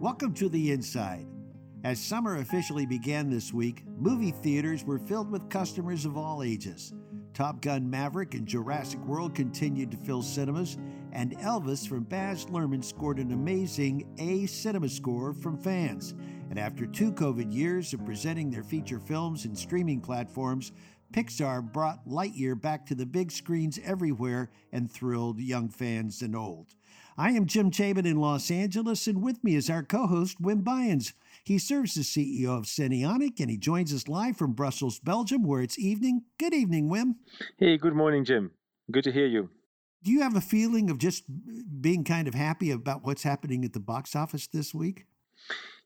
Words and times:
Welcome 0.00 0.32
to 0.34 0.48
the 0.48 0.70
Inside. 0.70 1.26
As 1.82 2.00
summer 2.00 2.36
officially 2.36 2.86
began 2.86 3.28
this 3.28 3.52
week, 3.52 3.82
movie 3.98 4.30
theaters 4.30 4.84
were 4.84 5.00
filled 5.00 5.30
with 5.30 5.50
customers 5.50 6.04
of 6.04 6.16
all 6.16 6.44
ages. 6.44 6.92
Top 7.34 7.60
Gun 7.60 7.88
Maverick 7.90 8.34
and 8.34 8.46
Jurassic 8.46 9.00
World 9.04 9.34
continued 9.34 9.90
to 9.90 9.96
fill 9.96 10.22
cinemas, 10.22 10.78
and 11.12 11.36
Elvis 11.38 11.88
from 11.88 12.04
Baz 12.04 12.46
Luhrmann 12.46 12.84
scored 12.84 13.18
an 13.18 13.32
amazing 13.32 14.08
A 14.18 14.46
CinemaScore 14.46 15.40
from 15.40 15.56
fans. 15.56 16.14
And 16.50 16.58
after 16.58 16.86
two 16.86 17.12
COVID 17.12 17.52
years 17.52 17.92
of 17.92 18.04
presenting 18.04 18.50
their 18.50 18.64
feature 18.64 19.00
films 19.00 19.44
and 19.44 19.58
streaming 19.58 20.00
platforms, 20.00 20.72
Pixar 21.12 21.62
brought 21.72 22.06
Lightyear 22.06 22.60
back 22.60 22.86
to 22.86 22.94
the 22.94 23.06
big 23.06 23.32
screens 23.32 23.78
everywhere 23.82 24.50
and 24.72 24.90
thrilled 24.90 25.40
young 25.40 25.68
fans 25.68 26.22
and 26.22 26.36
old. 26.36 26.74
I 27.16 27.30
am 27.30 27.46
Jim 27.46 27.70
Taman 27.70 28.06
in 28.06 28.20
Los 28.20 28.50
Angeles, 28.50 29.06
and 29.08 29.22
with 29.22 29.42
me 29.42 29.56
is 29.56 29.68
our 29.68 29.82
co 29.82 30.06
host, 30.06 30.40
Wim 30.40 30.62
Buyens. 30.62 31.14
He 31.42 31.58
serves 31.58 31.96
as 31.96 32.06
CEO 32.06 32.56
of 32.56 32.64
Cinionic, 32.66 33.40
and 33.40 33.50
he 33.50 33.56
joins 33.56 33.92
us 33.92 34.06
live 34.06 34.36
from 34.36 34.52
Brussels, 34.52 35.00
Belgium, 35.00 35.42
where 35.42 35.62
it's 35.62 35.78
evening. 35.78 36.22
Good 36.38 36.54
evening, 36.54 36.88
Wim. 36.88 37.16
Hey, 37.56 37.76
good 37.76 37.94
morning, 37.94 38.24
Jim. 38.24 38.52
Good 38.90 39.04
to 39.04 39.12
hear 39.12 39.26
you. 39.26 39.50
Do 40.04 40.12
you 40.12 40.20
have 40.22 40.36
a 40.36 40.40
feeling 40.40 40.90
of 40.90 40.98
just 40.98 41.24
being 41.80 42.04
kind 42.04 42.28
of 42.28 42.34
happy 42.34 42.70
about 42.70 43.04
what's 43.04 43.24
happening 43.24 43.64
at 43.64 43.72
the 43.72 43.80
box 43.80 44.14
office 44.14 44.46
this 44.46 44.72
week? 44.72 45.06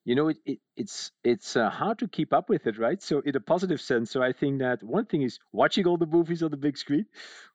You 0.04 0.16
know, 0.16 0.28
it, 0.28 0.38
it, 0.44 0.58
it's 0.76 1.12
it's 1.22 1.56
uh, 1.56 1.70
hard 1.70 1.98
to 2.00 2.08
keep 2.08 2.32
up 2.32 2.48
with 2.48 2.66
it, 2.66 2.78
right? 2.78 3.00
So, 3.00 3.20
in 3.20 3.36
a 3.36 3.40
positive 3.40 3.80
sense, 3.80 4.10
so 4.10 4.22
I 4.22 4.32
think 4.32 4.58
that 4.58 4.82
one 4.82 5.06
thing 5.06 5.22
is 5.22 5.38
watching 5.52 5.86
all 5.86 5.96
the 5.96 6.06
movies 6.06 6.42
on 6.42 6.50
the 6.50 6.56
big 6.56 6.76
screen, 6.76 7.06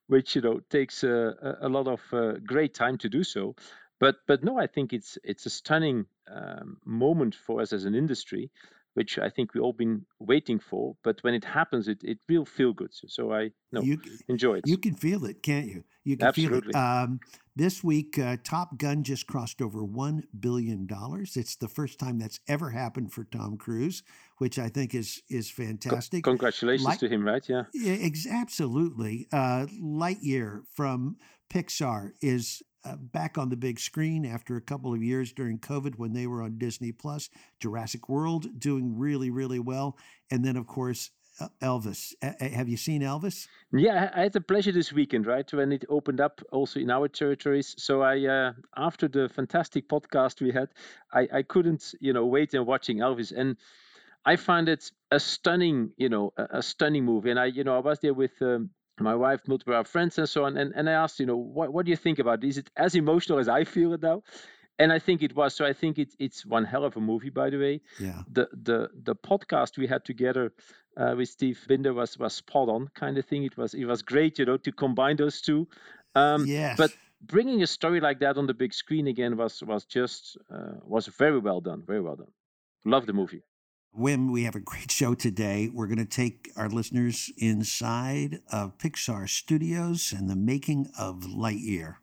which 0.07 0.35
you 0.35 0.41
know 0.41 0.61
takes 0.69 1.03
uh, 1.03 1.57
a 1.61 1.69
lot 1.69 1.88
of 1.88 2.02
uh, 2.13 2.33
great 2.45 2.73
time 2.73 2.97
to 2.99 3.09
do 3.09 3.23
so. 3.23 3.55
But 3.99 4.17
but 4.27 4.44
no, 4.44 4.57
I 4.57 4.67
think 4.67 4.94
it's 4.94 5.17
it's 5.23 5.45
a 5.45 5.49
stunning 5.49 6.05
um, 6.31 6.77
moment 6.85 7.35
for 7.35 7.61
us 7.61 7.73
as 7.73 7.85
an 7.85 7.95
industry, 7.95 8.52
which 8.98 9.20
I 9.20 9.30
think 9.30 9.53
we've 9.53 9.62
all 9.62 9.73
been 9.73 10.08
waiting 10.17 10.58
for. 10.58 10.95
But 11.03 11.20
when 11.22 11.36
it 11.36 11.45
happens, 11.45 11.88
it, 11.88 12.00
it 12.02 12.17
will 12.28 12.45
feel 12.45 12.73
good. 12.73 12.92
So, 12.92 13.06
so 13.08 13.31
I 13.31 13.52
no 13.72 13.84
you, 13.84 14.00
enjoy 14.28 14.56
it. 14.56 14.64
You 14.66 14.80
can 14.80 14.95
feel 14.95 15.23
it, 15.26 15.44
can't 15.44 15.67
you? 15.67 15.84
You 16.03 16.17
can 16.17 16.30
Absolutely. 16.30 16.73
feel 16.73 16.81
it. 16.81 17.03
Um, 17.03 17.20
this 17.56 17.84
week, 17.84 18.18
uh, 18.18 18.38
Top 18.44 18.80
Gun 18.80 19.03
just 19.03 19.28
crossed 19.28 19.62
over 19.62 19.84
one 19.84 20.23
billion 20.40 20.88
dollars. 20.88 21.38
It's 21.38 21.56
the 21.56 21.68
first 21.68 22.00
time 22.00 22.18
that's 22.18 22.40
ever 22.48 22.72
happened 22.72 23.14
for 23.14 23.23
Tom 23.23 23.58
Cruise, 23.58 24.02
which 24.40 24.58
I 24.58 24.68
think 24.68 24.95
is 24.95 25.22
is 25.30 25.52
fantastic. 25.52 26.23
congratulations 26.23 26.88
Light, 26.88 27.00
to 27.02 27.08
him, 27.08 27.23
right? 27.23 27.48
Yeah, 27.48 27.66
ex- 27.75 28.25
absolutely. 28.25 29.28
Uh, 29.31 29.68
Lightyear 29.80 30.62
from 30.73 31.18
Pixar 31.53 32.14
is 32.20 32.64
uh, 32.88 32.95
back 32.95 33.38
on 33.38 33.49
the 33.49 33.57
big 33.57 33.80
screen 33.80 34.25
after 34.25 34.55
a 34.55 34.61
couple 34.61 34.93
of 34.93 35.03
years 35.03 35.33
during 35.33 35.59
COVID 35.59 35.95
when 35.97 36.13
they 36.13 36.27
were 36.27 36.41
on 36.41 36.57
Disney 36.57 36.91
Plus. 36.91 37.29
Jurassic 37.59 38.07
World 38.07 38.59
doing 38.59 38.97
really, 38.97 39.29
really 39.29 39.59
well. 39.59 39.97
And 40.31 40.44
then, 40.45 40.55
of 40.55 40.67
course, 40.67 41.11
Elvis. 41.61 42.13
have 42.21 42.67
you 42.67 42.77
seen 42.77 43.02
Elvis? 43.02 43.47
Yeah, 43.71 44.11
I 44.16 44.21
had 44.23 44.33
the 44.33 44.41
pleasure 44.41 44.71
this 44.71 44.91
weekend, 44.91 45.27
right, 45.27 45.52
when 45.53 45.71
it 45.71 45.85
opened 45.89 46.19
up 46.19 46.41
also 46.52 46.79
in 46.79 46.89
our 46.89 47.07
territories. 47.07 47.75
So 47.77 48.02
I, 48.02 48.25
uh, 48.25 48.53
after 48.75 49.07
the 49.07 49.29
fantastic 49.29 49.88
podcast 49.88 50.41
we 50.41 50.51
had, 50.51 50.69
I, 51.13 51.27
I 51.31 51.44
couldn't, 51.44 51.94
you 51.99 52.13
know, 52.13 52.25
wait 52.25 52.53
and 52.53 52.66
watching 52.66 52.97
Elvis, 52.97 53.31
and 53.35 53.57
I 54.25 54.35
find 54.35 54.67
it 54.67 54.91
a 55.11 55.19
stunning, 55.19 55.91
you 55.97 56.09
know, 56.09 56.33
a, 56.38 56.57
a 56.57 56.63
stunning 56.63 57.05
movie. 57.05 57.29
And 57.29 57.39
I, 57.39 57.45
you 57.45 57.63
know, 57.63 57.75
I 57.75 57.79
was 57.79 57.99
there 57.99 58.13
with 58.13 58.41
um, 58.41 58.72
my 59.00 59.16
wife, 59.16 59.42
multiple 59.48 59.73
our 59.73 59.84
friends, 59.84 60.17
and 60.17 60.28
so 60.28 60.45
on. 60.45 60.58
And, 60.58 60.73
and 60.76 60.90
I 60.90 60.94
asked, 60.94 61.20
you 61.20 61.26
know, 61.26 61.38
what, 61.38 61.73
what 61.73 61.86
do 61.86 61.92
you 61.92 61.98
think 61.98 62.20
about 62.20 62.44
it? 62.44 62.48
Is 62.48 62.58
it 62.58 62.70
as 62.76 62.95
emotional 62.95 63.40
as 63.40 63.48
I 63.48 63.64
feel 63.64 63.94
it 63.94 64.02
now? 64.02 64.23
And 64.80 64.94
I 64.94 65.00
think 65.00 65.23
it 65.23 65.36
was. 65.36 65.56
So 65.56 65.66
I 65.66 65.73
think 65.73 65.98
it's 65.98 66.16
it's 66.20 66.45
one 66.45 66.64
hell 66.64 66.84
of 66.84 66.95
a 66.98 67.00
movie, 67.00 67.31
by 67.31 67.50
the 67.50 67.58
way. 67.58 67.81
Yeah. 68.00 68.22
The 68.31 68.47
the 68.52 68.90
the 69.03 69.16
podcast 69.16 69.78
we 69.78 69.88
had 69.88 70.06
together 70.06 70.53
uh, 70.96 71.16
with 71.18 71.30
Steve 71.30 71.59
Binder 71.68 71.94
was 71.94 72.19
was 72.19 72.36
spot 72.36 72.69
on, 72.69 72.88
kind 72.94 73.18
of 73.18 73.25
thing. 73.25 73.44
It 73.44 73.57
was 73.57 73.74
it 73.74 73.86
was 73.86 74.03
great, 74.03 74.38
you 74.38 74.46
know, 74.46 74.57
to 74.57 74.72
combine 74.72 75.16
those 75.16 75.41
two. 75.41 75.68
Um, 76.13 76.46
yes. 76.46 76.78
But 76.78 76.91
bringing 77.22 77.63
a 77.63 77.68
story 77.68 78.00
like 78.00 78.19
that 78.19 78.38
on 78.38 78.46
the 78.46 78.53
big 78.53 78.72
screen 78.72 79.07
again 79.07 79.36
was 79.36 79.63
was 79.63 79.86
just 79.86 80.38
uh, 80.52 80.74
was 80.84 81.07
very 81.07 81.40
well 81.40 81.59
done, 81.59 81.81
very 81.86 82.02
well 82.02 82.16
done. 82.16 82.31
Love 82.86 83.07
the 83.07 83.13
movie. 83.13 83.41
Wim, 83.96 84.31
we 84.31 84.44
have 84.44 84.56
a 84.56 84.59
great 84.59 84.92
show 84.92 85.16
today. 85.16 85.70
We're 85.74 85.88
going 85.88 85.98
to 85.98 86.06
take 86.06 86.52
our 86.56 86.70
listeners 86.70 87.31
inside 87.38 88.42
of 88.52 88.78
Pixar 88.78 89.28
Studios 89.28 90.14
and 90.16 90.30
the 90.30 90.36
making 90.36 90.92
of 91.00 91.22
Lightyear. 91.22 91.96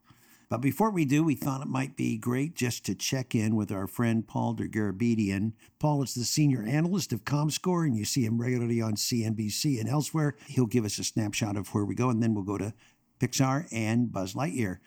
But 0.49 0.61
before 0.61 0.91
we 0.91 1.05
do, 1.05 1.22
we 1.22 1.37
thought 1.37 1.62
it 1.62 1.69
might 1.69 1.97
be 1.97 2.17
great 2.19 2.55
just 2.55 2.84
to 2.87 2.95
check 2.95 3.34
in 3.34 3.55
with 3.55 3.71
our 3.71 3.87
friend 3.87 4.27
Paul 4.27 4.56
Dergarabedian. 4.56 5.53
Paul 5.78 6.03
is 6.03 6.15
the 6.15 6.25
senior 6.25 6.62
analyst 6.62 7.12
of 7.12 7.25
ComScore, 7.25 7.87
and 7.87 7.97
you 7.97 8.05
see 8.05 8.25
him 8.25 8.41
regularly 8.41 8.81
on 8.81 8.95
CNBC 8.95 9.78
and 9.78 9.89
elsewhere. 9.89 10.37
He'll 10.49 10.66
give 10.66 10.84
us 10.84 10.99
a 10.99 11.05
snapshot 11.05 11.56
of 11.56 11.69
where 11.75 11.84
we 11.84 11.95
go, 11.95 12.11
and 12.11 12.22
then 12.22 12.34
we'll 12.34 12.45
go 12.45 12.59
to 12.59 12.75
Pixar 13.21 13.69
and 13.72 14.12
Buzz 14.12 14.34
Lightyear. 14.34 14.78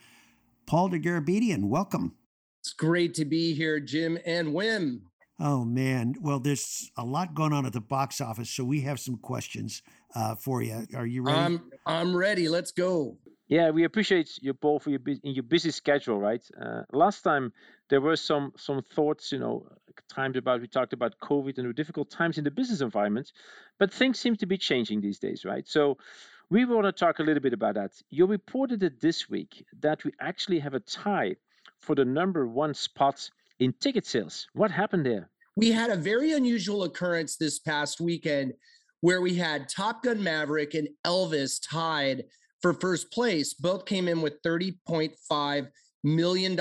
Paul 0.66 0.90
Dergarabedian, 0.90 1.70
welcome. 1.70 2.16
It's 2.62 2.74
great 2.74 3.14
to 3.14 3.24
be 3.26 3.54
here, 3.54 3.80
Jim 3.80 4.20
and 4.26 4.50
Wim. 4.50 5.02
Oh 5.40 5.64
man, 5.64 6.16
well, 6.20 6.40
there's 6.40 6.92
a 6.98 7.06
lot 7.06 7.36
going 7.36 7.54
on 7.54 7.66
at 7.68 7.74
the 7.74 7.82
box 7.82 8.22
office, 8.22 8.50
so 8.50 8.64
we 8.64 8.82
have 8.82 9.00
some 9.00 9.18
questions 9.18 9.84
uh, 10.16 10.34
for 10.34 10.64
you. 10.64 10.88
Are 10.96 11.06
you 11.06 11.22
ready? 11.22 11.38
I'm 11.38 11.72
I'm 11.86 12.16
ready. 12.16 12.50
Let's 12.50 12.72
go. 12.72 13.18
Yeah, 13.48 13.70
we 13.70 13.84
appreciate 13.84 14.40
you, 14.42 14.54
Paul, 14.56 14.80
for 14.80 14.90
your 14.90 15.00
in 15.06 15.34
your 15.34 15.44
busy 15.44 15.70
schedule. 15.70 16.20
Right. 16.20 16.44
Uh, 16.60 16.84
last 16.92 17.22
time 17.22 17.54
there 17.90 18.02
were 18.02 18.16
some 18.16 18.52
some 18.58 18.82
thoughts, 18.82 19.32
you 19.32 19.38
know, 19.38 19.68
times 20.10 20.38
about 20.38 20.62
we 20.62 20.68
talked 20.68 20.94
about 20.94 21.20
COVID 21.22 21.60
and 21.60 21.70
the 21.70 21.74
difficult 21.74 22.10
times 22.10 22.40
in 22.40 22.44
the 22.44 22.52
business 22.52 22.82
environment, 22.82 23.32
but 23.78 23.94
things 23.94 24.20
seem 24.20 24.36
to 24.38 24.48
be 24.48 24.58
changing 24.58 25.02
these 25.02 25.20
days, 25.20 25.46
right? 25.46 25.68
So. 25.68 25.98
We 26.50 26.64
want 26.64 26.86
to 26.86 26.94
talk 26.94 27.20
a 27.20 27.24
little 27.24 27.44
bit 27.44 27.52
about 27.52 27.76
that. 27.76 27.92
You 28.10 28.26
reported 28.26 28.82
it 28.82 29.02
this 29.02 29.30
week 29.30 29.66
that 29.82 30.06
we 30.06 30.12
actually 30.22 30.60
have 30.60 30.74
a 30.74 30.80
tie 30.80 31.36
for 31.80 31.94
the 31.94 32.06
number 32.06 32.48
one 32.48 32.74
spot 32.74 33.30
in 33.60 33.74
ticket 33.80 34.06
sales. 34.06 34.48
What 34.54 34.72
happened 34.72 35.06
there? 35.06 35.30
We 35.56 35.72
had 35.72 35.90
a 35.90 35.96
very 35.96 36.34
unusual 36.34 36.84
occurrence 36.84 37.36
this 37.38 37.60
past 37.60 38.00
weekend 38.00 38.54
where 39.02 39.22
we 39.22 39.36
had 39.36 39.70
Top 39.70 40.04
Gun 40.04 40.24
Maverick 40.24 40.74
and 40.74 40.88
Elvis 41.06 41.60
tied 41.62 42.26
for 42.62 42.74
first 42.74 43.12
place. 43.12 43.54
Both 43.54 43.86
came 43.86 44.08
in 44.08 44.22
with 44.22 44.42
$30.5 44.44 45.68
million 46.04 46.60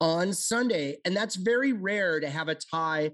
on 0.00 0.32
Sunday. 0.32 0.96
And 1.04 1.16
that's 1.16 1.36
very 1.36 1.72
rare 1.72 2.20
to 2.20 2.30
have 2.30 2.48
a 2.48 2.54
tie 2.54 3.10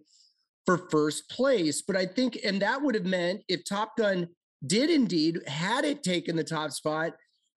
for 0.65 0.79
first 0.91 1.29
place. 1.31 1.83
But 1.83 1.97
I 1.97 2.07
think, 2.07 2.39
and 2.45 2.61
that 2.63 2.83
would 2.83 2.95
have 2.95 3.07
meant 3.07 3.43
if 3.49 3.65
Top 3.65 3.97
Gun 3.97 4.29
did 4.67 4.91
indeed, 4.91 5.41
had 5.47 5.85
it 5.85 6.03
taken 6.03 6.37
the 6.37 6.45
top 6.45 6.73
spot, 6.73 7.13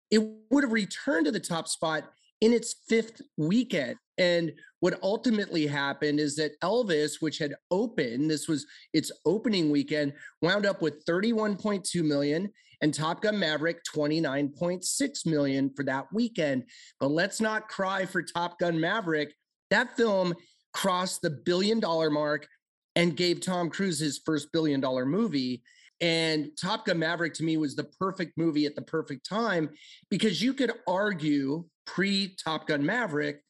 it 0.09 0.25
would 0.49 0.63
have 0.63 0.73
returned 0.73 1.25
to 1.25 1.31
the 1.31 1.39
top 1.39 1.67
spot 1.67 2.03
in 2.41 2.53
its 2.53 2.75
fifth 2.87 3.21
weekend. 3.37 3.95
And 4.17 4.51
what 4.79 4.99
ultimately 5.01 5.67
happened 5.67 6.19
is 6.19 6.35
that 6.35 6.59
Elvis, 6.61 7.15
which 7.19 7.37
had 7.37 7.55
opened, 7.71 8.29
this 8.29 8.47
was 8.47 8.65
its 8.93 9.11
opening 9.25 9.71
weekend, 9.71 10.13
wound 10.41 10.65
up 10.65 10.81
with 10.81 11.05
31.2 11.05 12.03
million 12.03 12.51
and 12.81 12.93
Top 12.93 13.21
Gun 13.21 13.39
Maverick 13.39 13.81
29.6 13.95 15.25
million 15.25 15.71
for 15.75 15.83
that 15.83 16.05
weekend. 16.13 16.63
But 16.99 17.11
let's 17.11 17.41
not 17.41 17.69
cry 17.69 18.05
for 18.05 18.21
Top 18.21 18.59
Gun 18.59 18.79
Maverick. 18.79 19.33
That 19.71 19.97
film 19.97 20.35
crossed 20.73 21.21
the 21.21 21.31
billion 21.31 21.79
dollar 21.79 22.11
mark 22.11 22.47
and 22.95 23.17
gave 23.17 23.41
Tom 23.41 23.69
Cruise 23.69 23.99
his 23.99 24.21
first 24.25 24.51
billion 24.51 24.79
dollar 24.79 25.05
movie. 25.05 25.63
And 26.01 26.51
Top 26.59 26.85
Gun 26.85 26.99
Maverick 26.99 27.33
to 27.35 27.43
me 27.43 27.57
was 27.57 27.75
the 27.75 27.85
perfect 27.99 28.37
movie 28.37 28.67
at 28.67 28.75
the 28.75 28.83
perfect 28.83 29.27
time 29.27 29.69
because 30.09 30.41
you 30.41 30.53
could 30.53 30.71
argue 30.87 31.65
pre 31.87 32.35
Top 32.43 32.67
Gun 32.67 32.85
Maverick 32.85 33.41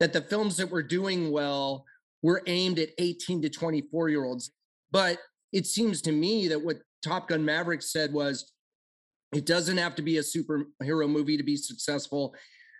that 0.00 0.12
the 0.12 0.20
films 0.20 0.56
that 0.56 0.70
were 0.70 0.82
doing 0.82 1.30
well 1.30 1.84
were 2.22 2.42
aimed 2.48 2.80
at 2.80 2.88
18 2.98 3.42
to 3.42 3.48
24 3.48 4.08
year 4.08 4.24
olds. 4.24 4.50
But 4.90 5.18
it 5.52 5.66
seems 5.66 6.02
to 6.02 6.12
me 6.12 6.48
that 6.48 6.64
what 6.64 6.78
Top 7.04 7.28
Gun 7.28 7.44
Maverick 7.44 7.82
said 7.82 8.12
was 8.12 8.52
it 9.32 9.46
doesn't 9.46 9.78
have 9.78 9.94
to 9.94 10.02
be 10.02 10.18
a 10.18 10.22
superhero 10.22 11.08
movie 11.08 11.36
to 11.36 11.42
be 11.42 11.56
successful. 11.56 12.34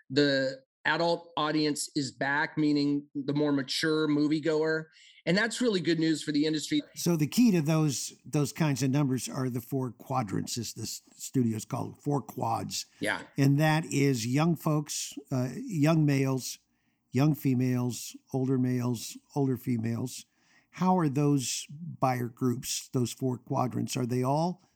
The 0.09 0.59
adult 0.85 1.29
audience 1.37 1.89
is 1.95 2.11
back, 2.11 2.57
meaning 2.57 3.03
the 3.15 3.33
more 3.33 3.51
mature 3.51 4.07
moviegoer. 4.07 4.85
And 5.25 5.37
that's 5.37 5.61
really 5.61 5.79
good 5.79 5.99
news 5.99 6.21
for 6.21 6.33
the 6.33 6.45
industry. 6.45 6.81
So 6.95 7.15
the 7.15 7.27
key 7.27 7.51
to 7.51 7.61
those 7.61 8.13
those 8.25 8.51
kinds 8.51 8.83
of 8.83 8.89
numbers 8.91 9.29
are 9.29 9.49
the 9.49 9.61
four 9.61 9.91
quadrants, 9.91 10.57
as 10.57 10.73
the 10.73 10.85
studio's 11.17 11.65
called, 11.65 11.97
four 11.97 12.21
quads. 12.21 12.85
Yeah. 12.99 13.19
And 13.37 13.59
that 13.59 13.85
is 13.85 14.27
young 14.27 14.55
folks, 14.55 15.13
uh, 15.31 15.49
young 15.55 16.05
males, 16.05 16.59
young 17.13 17.35
females, 17.35 18.17
older 18.33 18.57
males, 18.57 19.17
older 19.35 19.55
females. 19.55 20.25
How 20.71 20.97
are 20.97 21.07
those 21.07 21.67
buyer 21.99 22.27
groups, 22.27 22.89
those 22.91 23.13
four 23.13 23.37
quadrants, 23.37 23.95
are 23.95 24.07
they 24.07 24.23
all 24.23 24.67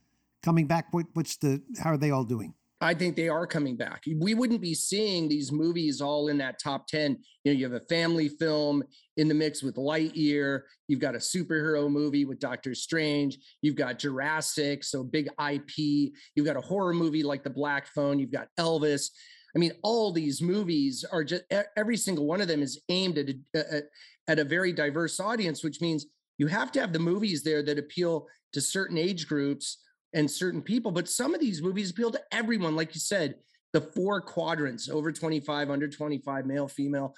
coming 0.44 0.68
back? 0.68 0.94
What, 0.94 1.08
what's 1.14 1.36
the, 1.38 1.64
how 1.80 1.92
are 1.92 1.98
they 1.98 2.12
all 2.12 2.24
doing? 2.24 2.54
I 2.80 2.94
think 2.94 3.16
they 3.16 3.28
are 3.28 3.48
coming 3.48 3.76
back. 3.76 4.04
We 4.20 4.36
wouldn't 4.36 4.62
be 4.62 4.76
seeing 4.76 5.28
these 5.28 5.52
movies 5.52 6.00
all 6.00 6.28
in 6.28 6.38
that 6.38 6.60
top 6.60 6.88
10. 6.88 7.18
You 7.44 7.52
know, 7.52 7.58
you 7.58 7.64
have 7.66 7.82
a 7.82 7.86
family 7.86 8.30
film 8.30 8.84
in 9.18 9.28
the 9.28 9.34
mix 9.34 9.64
with 9.64 9.76
Lightyear. 9.76 10.62
You've 10.88 11.00
got 11.00 11.16
a 11.16 11.20
superhero 11.20 11.90
movie 11.90 12.26
with 12.26 12.40
Doctor 12.40 12.76
Strange. 12.76 13.40
You've 13.64 13.76
got 13.76 13.98
Jurassic, 13.98 14.84
so 14.84 15.04
big 15.04 15.28
IP. 15.44 16.14
You've 16.36 16.46
got 16.46 16.56
a 16.56 16.62
horror 16.62 16.94
movie 16.94 17.24
like 17.24 17.44
The 17.44 17.50
Black 17.50 17.88
Phone. 17.88 18.20
You've 18.20 18.32
got 18.32 18.50
Elvis. 18.60 19.10
I 19.56 19.60
mean, 19.60 19.72
all 19.82 20.12
these 20.12 20.40
movies 20.40 21.04
are 21.12 21.24
just 21.24 21.44
every 21.76 21.98
single 21.98 22.28
one 22.28 22.42
of 22.42 22.48
them 22.48 22.62
is 22.62 22.80
aimed 22.90 23.18
at 23.18 23.30
a, 23.56 23.82
at 24.28 24.40
a 24.40 24.44
very 24.44 24.72
diverse 24.72 25.20
audience, 25.20 25.64
which 25.64 25.82
means 25.82 26.06
you 26.38 26.46
have 26.46 26.72
to 26.74 26.80
have 26.80 26.94
the 26.94 27.00
movies 27.00 27.42
there 27.42 27.64
that 27.64 27.80
appeal 27.80 28.28
to 28.54 28.62
certain 28.62 29.00
age 29.00 29.28
groups 29.28 29.80
and 30.18 30.30
certain 30.30 30.64
people. 30.64 30.92
But 30.92 31.08
some 31.08 31.34
of 31.36 31.40
these 31.40 31.62
movies 31.62 31.92
appeal 31.92 32.12
to 32.12 32.22
everyone, 32.32 32.76
like 32.76 32.96
you 32.96 33.00
said, 33.00 33.36
the 33.72 33.82
four 33.82 34.20
quadrants 34.20 34.90
over 34.90 35.12
25, 35.12 35.70
under 35.70 35.88
25, 35.88 36.46
male, 36.46 36.68
female, 36.68 37.14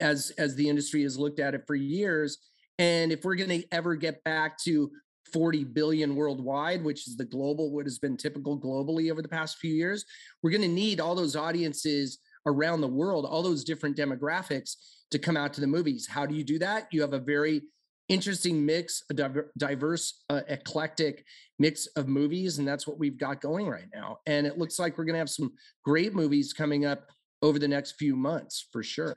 as 0.00 0.32
as 0.36 0.54
the 0.54 0.68
industry 0.68 1.02
has 1.02 1.18
looked 1.18 1.40
at 1.40 1.54
it 1.54 1.62
for 1.66 1.74
years. 1.74 2.38
And 2.78 3.10
if 3.10 3.24
we're 3.24 3.36
going 3.36 3.60
to 3.60 3.66
ever 3.72 3.94
get 3.94 4.22
back 4.24 4.58
to 4.64 4.90
40 5.32 5.64
billion 5.64 6.14
worldwide, 6.14 6.84
which 6.84 7.08
is 7.08 7.16
the 7.16 7.24
global, 7.24 7.72
what 7.72 7.86
has 7.86 7.98
been 7.98 8.18
typical 8.18 8.60
globally 8.60 9.10
over 9.10 9.22
the 9.22 9.28
past 9.28 9.58
few 9.58 9.72
years, 9.72 10.04
we're 10.42 10.50
going 10.50 10.62
to 10.62 10.68
need 10.68 11.00
all 11.00 11.14
those 11.14 11.36
audiences 11.36 12.18
around 12.44 12.82
the 12.82 12.88
world, 12.88 13.24
all 13.24 13.42
those 13.42 13.64
different 13.64 13.96
demographics 13.96 14.76
to 15.10 15.18
come 15.18 15.38
out 15.38 15.54
to 15.54 15.60
the 15.62 15.66
movies. 15.66 16.06
How 16.06 16.26
do 16.26 16.34
you 16.34 16.44
do 16.44 16.58
that? 16.58 16.88
You 16.92 17.00
have 17.00 17.14
a 17.14 17.18
very 17.18 17.62
interesting 18.12 18.64
mix, 18.64 19.02
a 19.10 19.14
diverse, 19.56 20.22
uh, 20.28 20.42
eclectic 20.48 21.24
mix 21.58 21.86
of 21.96 22.08
movies, 22.08 22.58
and 22.58 22.68
that's 22.68 22.86
what 22.86 22.98
we've 22.98 23.18
got 23.18 23.40
going 23.40 23.68
right 23.68 23.88
now. 23.94 24.18
And 24.26 24.46
it 24.46 24.58
looks 24.58 24.78
like 24.78 24.98
we're 24.98 25.04
going 25.04 25.14
to 25.14 25.18
have 25.18 25.30
some 25.30 25.52
great 25.84 26.14
movies 26.14 26.52
coming 26.52 26.84
up 26.84 27.06
over 27.40 27.58
the 27.58 27.68
next 27.68 27.92
few 27.92 28.14
months 28.14 28.68
for 28.72 28.82
sure. 28.82 29.16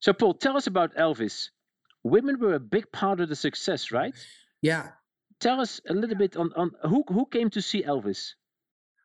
So, 0.00 0.12
Paul, 0.12 0.34
tell 0.34 0.56
us 0.56 0.66
about 0.66 0.94
Elvis. 0.96 1.48
Women 2.02 2.38
were 2.38 2.54
a 2.54 2.60
big 2.60 2.90
part 2.92 3.20
of 3.20 3.28
the 3.28 3.36
success, 3.36 3.90
right? 3.92 4.14
Yeah. 4.62 4.88
Tell 5.40 5.60
us 5.60 5.80
a 5.88 5.92
little 5.92 6.16
bit 6.16 6.36
on, 6.36 6.52
on 6.56 6.70
who 6.82 7.04
who 7.08 7.26
came 7.26 7.50
to 7.50 7.60
see 7.60 7.82
Elvis. 7.82 8.30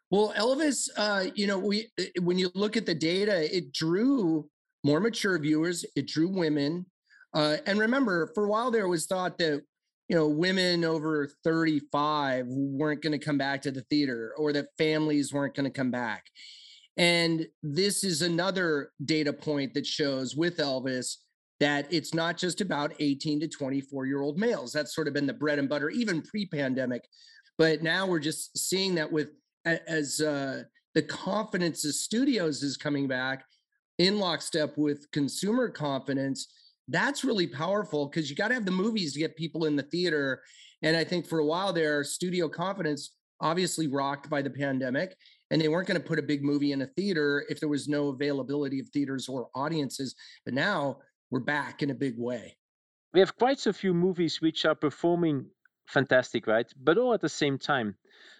Well, 0.10 0.34
Elvis, 0.38 0.90
uh, 0.98 1.26
you 1.36 1.48
know, 1.48 1.60
we 1.60 1.90
when 2.22 2.38
you 2.38 2.52
look 2.54 2.78
at 2.78 2.86
the 2.86 2.96
data, 2.96 3.56
it 3.56 3.74
drew 3.74 4.50
more 4.84 5.00
mature 5.00 5.38
viewers. 5.40 5.86
It 5.96 6.08
drew 6.08 6.30
women. 6.30 6.86
Uh, 7.34 7.58
and 7.66 7.80
remember, 7.80 8.32
for 8.34 8.46
a 8.46 8.50
while 8.50 8.72
there, 8.72 8.88
was 8.88 9.06
thought 9.06 9.38
that 9.38 9.62
you 10.10 10.16
know 10.16 10.28
women 10.28 10.84
over 10.84 11.30
35 11.44 12.46
weren't 12.48 13.02
going 13.02 13.18
to 13.18 13.26
come 13.26 13.38
back 13.38 13.62
to 13.62 13.72
the 13.72 13.82
theater, 13.82 14.34
or 14.38 14.54
that 14.54 14.68
families 14.78 15.34
weren't 15.34 15.56
going 15.56 15.70
to 15.72 15.78
come 15.78 15.92
back. 15.92 16.26
And 16.98 17.48
this 17.64 18.04
is 18.04 18.22
another 18.22 18.92
data 19.06 19.32
point 19.32 19.74
that 19.74 19.86
shows 19.86 20.36
with 20.36 20.58
Elvis 20.58 21.16
that 21.62 21.88
it's 21.94 22.14
not 22.14 22.38
just 22.38 22.60
about 22.60 22.94
18 23.00 23.40
to 23.42 23.48
24 23.48 24.06
year 24.08 24.22
old 24.22 24.38
males. 24.38 24.74
That's 24.74 24.96
sort 24.96 25.08
of 25.08 25.14
been 25.14 25.28
the 25.28 25.34
bread 25.34 25.60
and 25.60 25.70
butter, 25.70 25.90
even 25.90 26.22
pre 26.22 26.46
pandemic. 26.46 27.08
But 27.58 27.84
now 27.84 28.08
we're 28.08 28.20
just 28.20 28.58
seeing 28.58 28.96
that 28.96 29.12
with 29.12 29.30
as 29.66 30.20
uh, 30.22 30.64
the 30.96 31.04
confidence 31.04 31.86
of 31.86 31.94
studios 31.94 32.64
is 32.64 32.78
coming 32.78 33.08
back 33.08 33.46
in 34.00 34.20
lockstep 34.20 34.78
with 34.78 35.10
consumer 35.12 35.70
confidence 35.70 36.48
that's 36.92 37.24
really 37.24 37.48
powerful 37.48 38.08
because 38.08 38.30
you 38.30 38.36
got 38.36 38.50
to 38.50 38.54
have 38.54 38.66
the 38.66 38.72
movies 38.72 39.14
to 39.14 39.20
get 39.20 39.36
people 39.36 39.66
in 39.66 39.76
the 39.76 39.84
theater 39.84 40.42
and 40.82 40.96
i 40.96 41.04
think 41.04 41.26
for 41.26 41.40
a 41.40 41.46
while 41.46 41.74
there 41.74 42.04
studio 42.04 42.48
confidence 42.48 43.16
obviously 43.40 43.88
rocked 43.88 44.30
by 44.30 44.42
the 44.42 44.50
pandemic 44.50 45.16
and 45.50 45.60
they 45.60 45.68
weren't 45.68 45.88
going 45.88 46.00
to 46.00 46.08
put 46.08 46.20
a 46.20 46.24
big 46.24 46.44
movie 46.44 46.72
in 46.72 46.82
a 46.84 46.88
theater 46.88 47.46
if 47.50 47.60
there 47.60 47.70
was 47.70 47.88
no 47.88 48.10
availability 48.10 48.80
of 48.80 48.88
theaters 48.90 49.28
or 49.28 49.50
audiences 49.56 50.16
but 50.46 50.54
now 50.54 50.98
we're 51.32 51.40
back 51.40 51.82
in 51.82 51.90
a 51.90 51.96
big 51.96 52.16
way. 52.18 52.58
We 53.14 53.22
have 53.22 53.38
quite 53.38 53.66
a 53.66 53.74
few 53.74 53.94
movies 53.94 54.42
which 54.42 54.66
are 54.66 54.76
performing 54.76 55.48
fantastic 55.88 56.46
right? 56.46 56.72
But 56.82 56.98
all 56.98 57.14
at 57.14 57.22
the 57.22 57.30
same 57.30 57.58
time. 57.58 57.96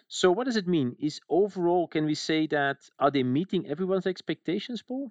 So 0.08 0.30
what 0.30 0.44
does 0.44 0.56
it 0.56 0.68
mean? 0.68 0.94
Is 1.00 1.20
overall 1.28 1.88
can 1.88 2.04
we 2.04 2.14
say 2.14 2.46
that 2.48 2.76
are 2.98 3.10
they 3.10 3.22
meeting 3.22 3.66
everyone's 3.66 4.06
expectations 4.06 4.82
paul 4.82 5.10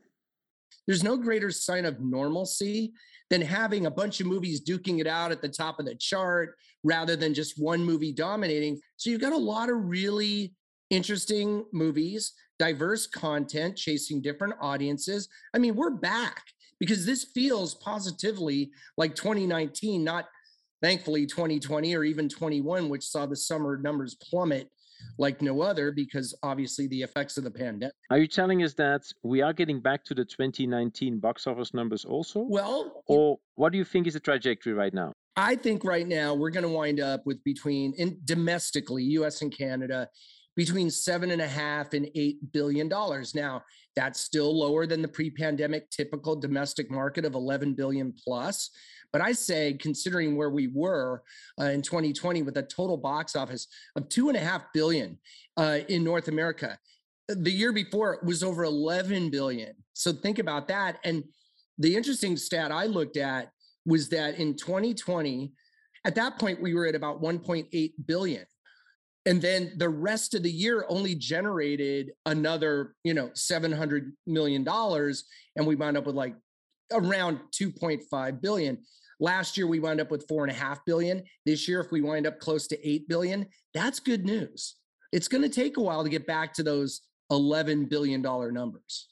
there's 0.88 1.04
no 1.04 1.18
greater 1.18 1.52
sign 1.52 1.86
of 1.86 2.00
normalcy 2.02 2.94
than 3.30 3.42
having 3.42 3.86
a 3.86 3.92
bunch 3.92 4.20
of 4.20 4.28
movies 4.28 4.62
duking 4.62 5.00
it 5.00 5.08
out 5.08 5.32
at 5.32 5.42
the 5.42 5.50
top 5.50 5.80
of 5.80 5.86
the 5.86 5.96
chart 5.96 6.56
rather 6.84 7.16
than 7.16 7.34
just 7.34 7.62
one 7.62 7.84
movie 7.84 8.12
dominating. 8.12 8.80
So 8.98 9.10
you've 9.10 9.22
got 9.22 9.34
a 9.34 9.38
lot 9.38 9.70
of 9.70 9.78
really 9.78 10.54
interesting 10.90 11.66
movies, 11.72 12.34
diverse 12.60 13.08
content, 13.08 13.78
chasing 13.78 14.22
different 14.22 14.56
audiences. 14.60 15.30
I 15.54 15.60
mean, 15.60 15.76
we're 15.76 15.92
back 15.92 16.44
because 16.80 17.06
this 17.06 17.24
feels 17.24 17.76
positively 17.76 18.72
like 18.98 19.16
2019, 19.16 20.04
not 20.04 20.28
thankfully 20.82 21.26
2020 21.26 21.96
or 21.96 22.04
even 22.04 22.28
21, 22.28 22.90
which 22.90 23.06
saw 23.06 23.26
the 23.26 23.36
summer 23.36 23.78
numbers 23.78 24.16
plummet 24.16 24.70
like 25.18 25.42
no 25.42 25.62
other 25.62 25.92
because 25.92 26.34
obviously 26.44 26.88
the 26.88 27.02
effects 27.02 27.38
of 27.38 27.44
the 27.44 27.52
pandemic. 27.52 27.94
Are 28.10 28.18
you 28.18 28.28
telling 28.28 28.64
us 28.64 28.74
that 28.76 29.04
we 29.24 29.42
are 29.42 29.54
getting 29.54 29.80
back 29.80 30.04
to 30.06 30.14
the 30.14 30.26
2019 30.26 31.20
box 31.20 31.48
office 31.48 31.74
numbers 31.74 32.06
also? 32.06 32.46
Well, 32.48 33.04
or 33.08 33.38
what 33.56 33.72
do 33.72 33.78
you 33.78 33.86
think 33.86 34.08
is 34.08 34.14
the 34.14 34.20
trajectory 34.20 34.74
right 34.74 34.94
now? 34.94 35.14
I 35.36 35.56
think 35.56 35.84
right 35.84 36.08
now 36.08 36.34
we're 36.34 36.50
going 36.50 36.64
to 36.64 36.70
wind 36.70 37.00
up 37.00 37.26
with 37.26 37.44
between 37.44 37.94
in 37.94 38.20
domestically, 38.26 39.04
US 39.04 39.42
and 39.42 39.56
Canada, 39.56 40.10
between 40.56 40.90
seven 40.90 41.32
and 41.32 41.42
a 41.42 41.48
half 41.48 41.94
and 41.94 42.10
eight 42.16 42.52
billion 42.52 42.90
dollars. 42.90 43.34
Now, 43.34 43.64
that's 43.96 44.20
still 44.20 44.58
lower 44.58 44.86
than 44.86 45.02
the 45.02 45.08
pre-pandemic 45.08 45.90
typical 45.90 46.36
domestic 46.36 46.90
market 46.90 47.26
of 47.26 47.36
11 47.36 47.74
billion 47.74 48.14
plus. 48.14 48.70
But 49.12 49.22
I 49.22 49.34
say, 49.34 49.74
considering 49.74 50.38
where 50.38 50.50
we 50.50 50.68
were 50.68 51.24
uh, 51.60 51.66
in 51.66 51.82
2020 51.82 52.44
with 52.44 52.58
a 52.58 52.64
total 52.64 52.98
box 52.98 53.36
office 53.36 53.68
of 53.96 54.08
two 54.10 54.30
and 54.30 54.38
a 54.38 54.42
half 54.42 54.64
billion 54.74 55.18
uh, 55.58 55.80
in 55.90 56.04
North 56.04 56.28
America, 56.28 56.78
the 57.28 57.52
year 57.52 57.74
before 57.74 58.14
it 58.14 58.24
was 58.24 58.44
over 58.44 58.64
11 58.64 59.30
billion. 59.30 59.74
So 59.94 60.12
think 60.12 60.40
about 60.40 60.68
that. 60.70 60.98
And 61.04 61.24
the 61.78 61.96
interesting 61.96 62.38
stat 62.38 62.72
I 62.72 62.86
looked 62.86 63.18
at 63.18 63.52
was 63.86 64.10
that 64.10 64.38
in 64.38 64.56
2020, 64.56 65.52
at 66.06 66.16
that 66.16 66.40
point, 66.40 66.62
we 66.62 66.74
were 66.74 66.88
at 66.88 66.96
about 66.96 67.22
1.8 67.22 67.92
billion. 68.06 68.46
And 69.26 69.42
then 69.42 69.74
the 69.78 69.90
rest 69.90 70.34
of 70.34 70.42
the 70.42 70.52
year 70.52 70.86
only 70.90 71.14
generated 71.14 72.12
another, 72.26 72.96
you 73.04 73.14
know, 73.14 73.30
$700 73.30 74.12
million. 74.26 74.68
And 74.68 75.68
we 75.68 75.76
wound 75.76 75.98
up 75.98 76.08
with 76.08 76.16
like 76.16 76.36
around 76.92 77.40
2.5 77.52 78.42
billion. 78.42 78.80
Last 79.22 79.56
year 79.56 79.68
we 79.68 79.80
wound 79.80 80.02
up 80.02 80.10
with 80.10 80.28
four 80.28 80.44
and 80.44 80.52
a 80.52 80.56
half 80.56 80.84
billion. 80.84 81.24
This 81.46 81.68
year, 81.68 81.80
if 81.80 81.92
we 81.92 82.02
wind 82.02 82.26
up 82.26 82.40
close 82.40 82.68
to 82.68 82.88
eight 82.88 83.08
billion, 83.08 83.46
that's 83.74 84.00
good 84.00 84.26
news. 84.26 84.76
It's 85.12 85.28
going 85.28 85.44
to 85.44 85.50
take 85.50 85.78
a 85.78 85.82
while 85.82 86.04
to 86.04 86.10
get 86.10 86.26
back 86.26 86.54
to 86.56 86.64
those 86.64 87.02
$11 87.32 87.88
billion 87.88 88.22
numbers. 88.22 89.08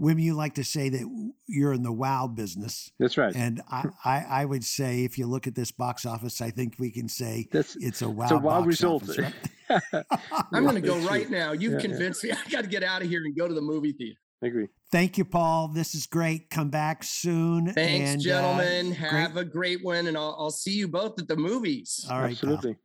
Wim, 0.00 0.20
you 0.20 0.34
like 0.34 0.54
to 0.54 0.64
say 0.64 0.88
that 0.88 1.30
you're 1.46 1.74
in 1.74 1.82
the 1.82 1.92
wow 1.92 2.26
business. 2.26 2.90
That's 2.98 3.18
right. 3.18 3.36
And 3.36 3.62
I, 3.70 3.84
I, 4.04 4.26
I, 4.28 4.44
would 4.46 4.64
say 4.64 5.04
if 5.04 5.18
you 5.18 5.26
look 5.26 5.46
at 5.46 5.54
this 5.54 5.70
box 5.70 6.06
office, 6.06 6.40
I 6.40 6.50
think 6.50 6.76
we 6.78 6.90
can 6.90 7.08
say 7.08 7.46
That's, 7.52 7.76
it's 7.76 8.02
a 8.02 8.08
wow, 8.08 8.24
it's 8.24 8.32
a 8.32 8.38
wow 8.38 8.62
result. 8.62 9.02
Office, 9.04 9.18
right? 9.18 10.04
I'm 10.52 10.64
going 10.64 10.74
to 10.80 10.80
go 10.80 10.98
right 11.00 11.30
now. 11.30 11.52
You've 11.52 11.74
yeah, 11.74 11.80
convinced 11.80 12.24
yeah. 12.24 12.34
me. 12.34 12.40
I 12.46 12.50
got 12.50 12.64
to 12.64 12.70
get 12.70 12.82
out 12.82 13.02
of 13.02 13.08
here 13.08 13.22
and 13.24 13.36
go 13.36 13.46
to 13.46 13.54
the 13.54 13.60
movie 13.60 13.92
theater. 13.92 14.18
I 14.42 14.46
agree. 14.46 14.68
Thank 14.90 15.18
you, 15.18 15.24
Paul. 15.24 15.68
This 15.68 15.94
is 15.94 16.06
great. 16.06 16.50
Come 16.50 16.68
back 16.68 17.04
soon. 17.04 17.72
Thanks, 17.72 18.10
and, 18.10 18.20
uh, 18.20 18.24
gentlemen. 18.24 18.92
Uh, 18.92 18.94
Have 18.96 19.32
great. 19.34 19.42
a 19.42 19.48
great 19.48 19.84
one, 19.84 20.06
and 20.08 20.16
I'll, 20.16 20.36
I'll 20.38 20.50
see 20.50 20.72
you 20.72 20.88
both 20.88 21.18
at 21.18 21.28
the 21.28 21.36
movies. 21.36 22.04
All 22.10 22.20
right, 22.20 22.32
absolutely. 22.32 22.74
Pal. 22.74 22.82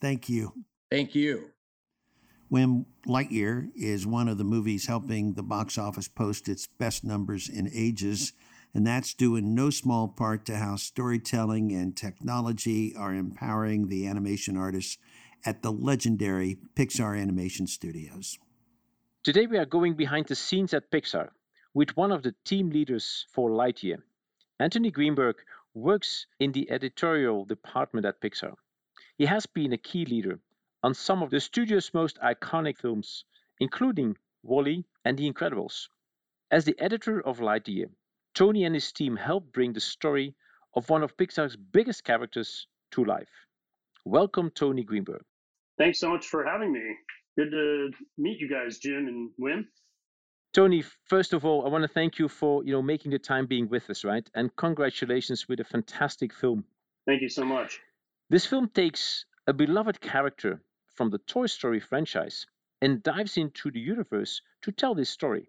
Thank 0.00 0.28
you. 0.28 0.52
Thank 0.90 1.14
you. 1.14 1.50
When 2.48 2.86
Lightyear 3.06 3.68
is 3.74 4.06
one 4.06 4.28
of 4.28 4.38
the 4.38 4.44
movies 4.44 4.86
helping 4.86 5.34
the 5.34 5.42
box 5.42 5.76
office 5.76 6.08
post 6.08 6.48
its 6.48 6.66
best 6.66 7.04
numbers 7.04 7.48
in 7.48 7.70
ages, 7.74 8.32
and 8.74 8.86
that's 8.86 9.14
due 9.14 9.36
in 9.36 9.54
no 9.54 9.70
small 9.70 10.08
part 10.08 10.44
to 10.46 10.56
how 10.56 10.76
storytelling 10.76 11.72
and 11.72 11.96
technology 11.96 12.94
are 12.96 13.14
empowering 13.14 13.88
the 13.88 14.06
animation 14.06 14.56
artists 14.56 14.98
at 15.44 15.62
the 15.62 15.72
legendary 15.72 16.58
Pixar 16.74 17.20
Animation 17.20 17.66
Studios. 17.66 18.38
Today 19.24 19.48
we 19.48 19.58
are 19.58 19.66
going 19.66 19.94
behind 19.94 20.26
the 20.26 20.36
scenes 20.36 20.72
at 20.72 20.92
Pixar 20.92 21.30
with 21.74 21.96
one 21.96 22.12
of 22.12 22.22
the 22.22 22.36
team 22.44 22.70
leaders 22.70 23.26
for 23.32 23.50
Lightyear. 23.50 24.00
Anthony 24.60 24.92
Greenberg 24.92 25.36
works 25.74 26.26
in 26.38 26.52
the 26.52 26.70
editorial 26.70 27.44
department 27.44 28.06
at 28.06 28.20
Pixar. 28.20 28.54
He 29.16 29.26
has 29.26 29.44
been 29.44 29.72
a 29.72 29.76
key 29.76 30.04
leader 30.04 30.38
on 30.84 30.94
some 30.94 31.24
of 31.24 31.30
the 31.30 31.40
studio's 31.40 31.92
most 31.92 32.16
iconic 32.20 32.78
films, 32.78 33.24
including 33.58 34.16
WALL-E 34.44 34.84
and 35.04 35.18
The 35.18 35.30
Incredibles. 35.30 35.88
As 36.52 36.64
the 36.64 36.78
editor 36.78 37.20
of 37.20 37.40
Lightyear, 37.40 37.90
Tony 38.34 38.64
and 38.64 38.74
his 38.74 38.92
team 38.92 39.16
helped 39.16 39.52
bring 39.52 39.72
the 39.72 39.80
story 39.80 40.36
of 40.76 40.88
one 40.88 41.02
of 41.02 41.16
Pixar's 41.16 41.56
biggest 41.56 42.04
characters 42.04 42.68
to 42.92 43.04
life. 43.04 43.46
Welcome, 44.04 44.50
Tony 44.50 44.84
Greenberg. 44.84 45.24
Thanks 45.76 45.98
so 45.98 46.10
much 46.10 46.28
for 46.28 46.44
having 46.44 46.72
me. 46.72 46.94
Good 47.38 47.52
to 47.52 47.90
meet 48.16 48.40
you 48.40 48.48
guys, 48.48 48.78
Jim 48.78 49.06
and 49.06 49.30
Wim. 49.40 49.68
Tony, 50.52 50.82
first 51.04 51.32
of 51.32 51.44
all, 51.44 51.64
I 51.64 51.68
want 51.68 51.82
to 51.82 51.88
thank 51.88 52.18
you 52.18 52.26
for 52.26 52.64
you 52.64 52.72
know 52.72 52.82
making 52.82 53.12
the 53.12 53.18
time 53.20 53.46
being 53.46 53.68
with 53.68 53.88
us, 53.90 54.02
right? 54.02 54.28
And 54.34 54.50
congratulations 54.56 55.46
with 55.48 55.60
a 55.60 55.64
fantastic 55.64 56.34
film. 56.34 56.64
Thank 57.06 57.22
you 57.22 57.28
so 57.28 57.44
much. 57.44 57.78
This 58.28 58.44
film 58.44 58.68
takes 58.74 59.24
a 59.46 59.52
beloved 59.52 60.00
character 60.00 60.60
from 60.96 61.10
the 61.10 61.18
Toy 61.18 61.46
Story 61.46 61.78
franchise 61.78 62.44
and 62.82 63.04
dives 63.04 63.36
into 63.36 63.70
the 63.70 63.78
universe 63.78 64.42
to 64.62 64.72
tell 64.72 64.96
this 64.96 65.10
story. 65.10 65.48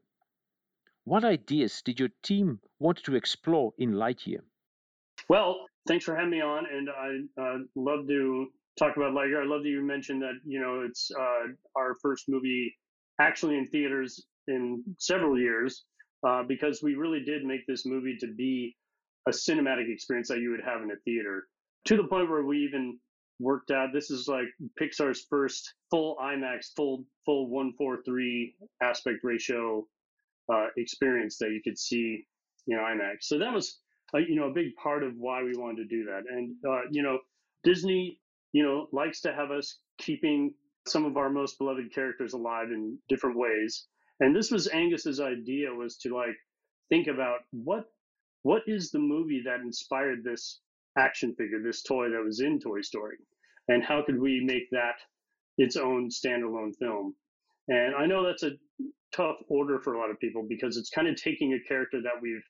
What 1.06 1.24
ideas 1.24 1.82
did 1.82 2.00
your 2.00 2.10
team 2.22 2.60
want 2.78 3.04
to 3.06 3.16
explore 3.16 3.74
in 3.80 3.94
Lightyear? 3.94 4.42
Well, 5.28 5.66
thanks 5.88 6.06
for 6.06 6.16
having 6.16 6.30
me 6.30 6.42
on, 6.42 6.68
and 6.72 6.88
I 6.88 7.42
uh, 7.42 7.58
love 7.74 8.08
to 8.08 8.52
talk 8.80 8.96
about 8.96 9.14
Lightyear. 9.14 9.44
I 9.44 9.46
love 9.46 9.64
that 9.64 9.70
you 9.70 9.82
mentioned 9.82 10.22
that 10.22 10.40
you 10.46 10.60
know 10.60 10.82
it's 10.88 11.12
uh, 11.20 11.52
our 11.76 11.96
first 12.02 12.26
movie 12.30 12.76
actually 13.20 13.58
in 13.58 13.68
theaters 13.68 14.26
in 14.48 14.84
several 14.98 15.38
years 15.38 15.84
uh, 16.26 16.44
because 16.44 16.82
we 16.82 16.96
really 16.96 17.24
did 17.24 17.44
make 17.44 17.68
this 17.68 17.86
movie 17.86 18.18
to 18.20 18.28
be 18.28 18.76
a 19.28 19.32
cinematic 19.32 19.92
experience 19.92 20.30
that 20.30 20.40
you 20.40 20.50
would 20.50 20.64
have 20.66 20.82
in 20.82 20.92
a 20.92 20.96
theater 21.06 21.48
to 21.86 21.98
the 21.98 22.04
point 22.06 22.30
where 22.30 22.44
we 22.44 22.60
even 22.60 22.98
worked 23.40 23.72
out 23.72 23.90
this 23.94 24.12
is 24.12 24.28
like 24.28 24.48
Pixar's 24.80 25.26
first 25.30 25.74
full 25.90 26.16
IMAX, 26.22 26.74
full 26.76 27.06
full 27.26 27.50
one 27.50 27.74
four 27.78 28.02
three 28.04 28.56
aspect 28.82 29.20
ratio 29.24 29.86
uh, 30.52 30.68
experience 30.78 31.38
that 31.38 31.52
you 31.52 31.62
could 31.64 31.78
see 31.78 32.26
you 32.66 32.76
know 32.76 32.84
IMAX. 32.84 33.24
So 33.24 33.38
that 33.40 33.54
was 33.54 33.80
uh, 34.14 34.20
you 34.20 34.36
know 34.36 34.50
a 34.50 34.54
big 34.54 34.76
part 34.76 35.04
of 35.04 35.14
why 35.18 35.44
we 35.44 35.54
wanted 35.56 35.90
to 35.90 35.96
do 35.96 36.06
that. 36.06 36.24
And 36.30 36.56
uh, 36.68 36.82
you 36.92 37.04
know 37.04 37.20
Disney 37.64 38.20
you 38.52 38.64
know 38.64 38.88
likes 38.92 39.22
to 39.22 39.34
have 39.34 39.52
us 39.52 39.80
keeping 39.98 40.54
some 40.88 41.06
of 41.06 41.18
our 41.18 41.30
most 41.30 41.58
beloved 41.58 41.94
characters 41.94 42.34
alive 42.34 42.72
in 42.72 42.98
different 43.10 43.38
ways. 43.38 43.86
And 44.20 44.36
this 44.36 44.52
was 44.52 44.68
Angus's 44.68 45.20
idea 45.20 45.74
was 45.74 45.98
to 45.98 46.16
like 46.16 46.36
think 46.90 47.08
about 47.08 47.40
what 47.52 47.86
what 48.44 48.64
is 48.68 48.92
the 48.92 49.00
movie 49.00 49.42
that 49.46 49.60
inspired 49.60 50.24
this 50.24 50.62
action 50.98 51.36
figure, 51.36 51.62
this 51.62 51.84
toy 51.84 52.10
that 52.10 52.24
was 52.24 52.40
in 52.40 52.60
Toy 52.60 52.82
Story, 52.82 53.18
and 53.68 53.84
how 53.84 54.02
could 54.04 54.20
we 54.20 54.44
make 54.44 54.70
that 54.72 54.96
its 55.58 55.76
own 55.76 56.10
standalone 56.10 56.76
film? 56.78 57.16
And 57.68 57.94
I 57.96 58.06
know 58.06 58.26
that's 58.26 58.44
a 58.44 58.58
tough 59.14 59.38
order 59.48 59.80
for 59.80 59.94
a 59.94 60.00
lot 60.00 60.10
of 60.10 60.20
people 60.20 60.46
because 60.48 60.78
it's 60.78 60.90
kind 60.90 61.08
of 61.08 61.16
taking 61.16 61.54
a 61.54 61.68
character 61.68 62.02
that 62.02 62.22
we've 62.22 62.44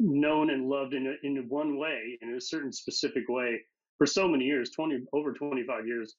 known 0.00 0.50
and 0.50 0.68
loved 0.68 0.94
in 0.94 1.06
a, 1.06 1.26
in 1.26 1.48
one 1.48 1.78
way, 1.78 2.18
in 2.20 2.34
a 2.34 2.40
certain 2.40 2.72
specific 2.72 3.24
way, 3.28 3.60
for 3.98 4.06
so 4.06 4.28
many 4.28 4.44
years, 4.44 4.70
20 4.70 5.00
over 5.12 5.32
25 5.32 5.86
years, 5.86 6.14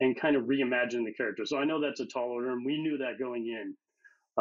and 0.00 0.18
kind 0.18 0.36
of 0.36 0.44
reimagine 0.44 1.04
the 1.04 1.14
character. 1.16 1.44
So 1.44 1.58
I 1.58 1.64
know 1.64 1.80
that's 1.80 2.00
a 2.00 2.06
tall 2.06 2.30
order, 2.30 2.50
and 2.50 2.64
we 2.64 2.80
knew 2.80 2.98
that 2.98 3.18
going 3.18 3.46
in. 3.46 3.74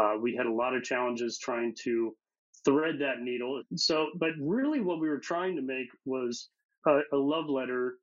Uh, 0.01 0.15
we 0.21 0.35
had 0.35 0.45
a 0.45 0.53
lot 0.53 0.75
of 0.75 0.83
challenges 0.83 1.37
trying 1.39 1.75
to 1.83 2.15
thread 2.65 2.95
that 2.99 3.21
needle. 3.21 3.61
So, 3.75 4.07
but 4.15 4.31
really, 4.39 4.81
what 4.81 4.99
we 4.99 5.09
were 5.09 5.19
trying 5.19 5.55
to 5.55 5.61
make 5.61 5.87
was 6.05 6.49
a, 6.87 6.99
a 7.13 7.17
love 7.17 7.49
letter 7.49 7.95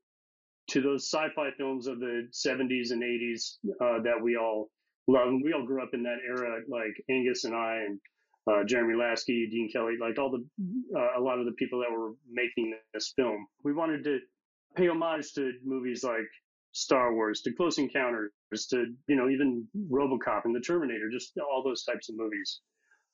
to 0.70 0.82
those 0.82 1.08
sci-fi 1.08 1.50
films 1.56 1.86
of 1.86 2.00
the 2.00 2.28
70s 2.32 2.90
and 2.90 3.02
80s 3.02 3.56
uh, 3.80 4.02
that 4.02 4.20
we 4.20 4.36
all 4.36 4.68
love. 5.06 5.28
And 5.28 5.42
we 5.44 5.52
all 5.52 5.64
grew 5.64 5.82
up 5.82 5.90
in 5.94 6.02
that 6.02 6.18
era, 6.26 6.60
like 6.68 6.94
Angus 7.08 7.44
and 7.44 7.54
I, 7.54 7.84
and 7.86 8.00
uh, 8.50 8.64
Jeremy 8.64 8.94
Lasky, 8.94 9.48
Dean 9.50 9.70
Kelly, 9.72 9.94
like 10.00 10.18
all 10.18 10.30
the 10.30 10.44
uh, 10.96 11.18
a 11.18 11.20
lot 11.20 11.38
of 11.38 11.46
the 11.46 11.52
people 11.52 11.80
that 11.80 11.90
were 11.90 12.12
making 12.30 12.74
this 12.94 13.12
film. 13.16 13.46
We 13.64 13.72
wanted 13.72 14.04
to 14.04 14.18
pay 14.76 14.88
homage 14.88 15.32
to 15.34 15.52
movies 15.64 16.04
like 16.04 16.28
Star 16.72 17.14
Wars, 17.14 17.40
to 17.42 17.52
Close 17.52 17.78
Encounters, 17.78 18.30
to 18.70 18.86
you 19.08 19.16
know 19.16 19.28
even 19.28 19.66
RoboCop 19.90 20.44
and 20.44 20.54
the 20.54 20.60
Terminator, 20.60 21.08
just 21.10 21.32
all 21.38 21.62
those 21.64 21.84
types 21.84 22.08
of 22.08 22.16
movies. 22.16 22.60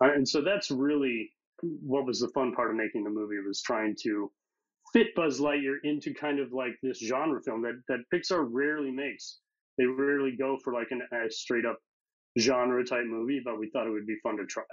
Uh, 0.02 0.12
and 0.12 0.28
so 0.28 0.42
that's 0.42 0.70
really 0.70 1.30
what 1.62 2.06
was 2.06 2.20
the 2.20 2.28
fun 2.28 2.52
part 2.52 2.70
of 2.70 2.76
making 2.76 3.04
the 3.04 3.10
movie 3.10 3.38
was 3.46 3.62
trying 3.62 3.94
to 4.02 4.30
fit 4.92 5.14
Buzz 5.14 5.40
Lightyear 5.40 5.76
into 5.84 6.12
kind 6.12 6.40
of 6.40 6.52
like 6.52 6.72
this 6.82 6.98
genre 6.98 7.40
film 7.42 7.62
that 7.62 7.80
that 7.88 8.00
Pixar 8.12 8.46
rarely 8.50 8.90
makes. 8.90 9.38
They 9.78 9.86
rarely 9.86 10.36
go 10.36 10.58
for 10.62 10.72
like 10.72 10.88
an, 10.90 11.02
a 11.12 11.30
straight 11.30 11.64
up 11.64 11.78
genre 12.38 12.84
type 12.84 13.06
movie, 13.06 13.40
but 13.44 13.58
we 13.58 13.70
thought 13.70 13.86
it 13.86 13.90
would 13.90 14.06
be 14.06 14.18
fun 14.22 14.36
to 14.38 14.46
try. 14.46 14.64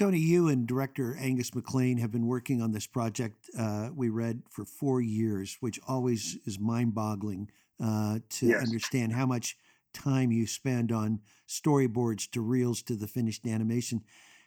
Tony, 0.00 0.18
you 0.18 0.48
and 0.48 0.66
director 0.66 1.14
Angus 1.20 1.50
MacLane 1.50 1.98
have 1.98 2.10
been 2.10 2.26
working 2.26 2.62
on 2.62 2.72
this 2.72 2.86
project, 2.86 3.50
uh, 3.58 3.90
we 3.94 4.08
read, 4.08 4.40
for 4.48 4.64
four 4.64 5.02
years, 5.02 5.58
which 5.60 5.78
always 5.86 6.38
is 6.46 6.58
mind 6.58 6.94
boggling 6.94 7.50
uh, 7.84 8.20
to 8.30 8.46
yes. 8.46 8.62
understand 8.62 9.12
how 9.12 9.26
much 9.26 9.58
time 9.92 10.32
you 10.32 10.46
spend 10.46 10.90
on 10.90 11.20
storyboards 11.46 12.30
to 12.30 12.40
reels 12.40 12.80
to 12.80 12.96
the 12.96 13.06
finished 13.06 13.46
animation. 13.46 14.00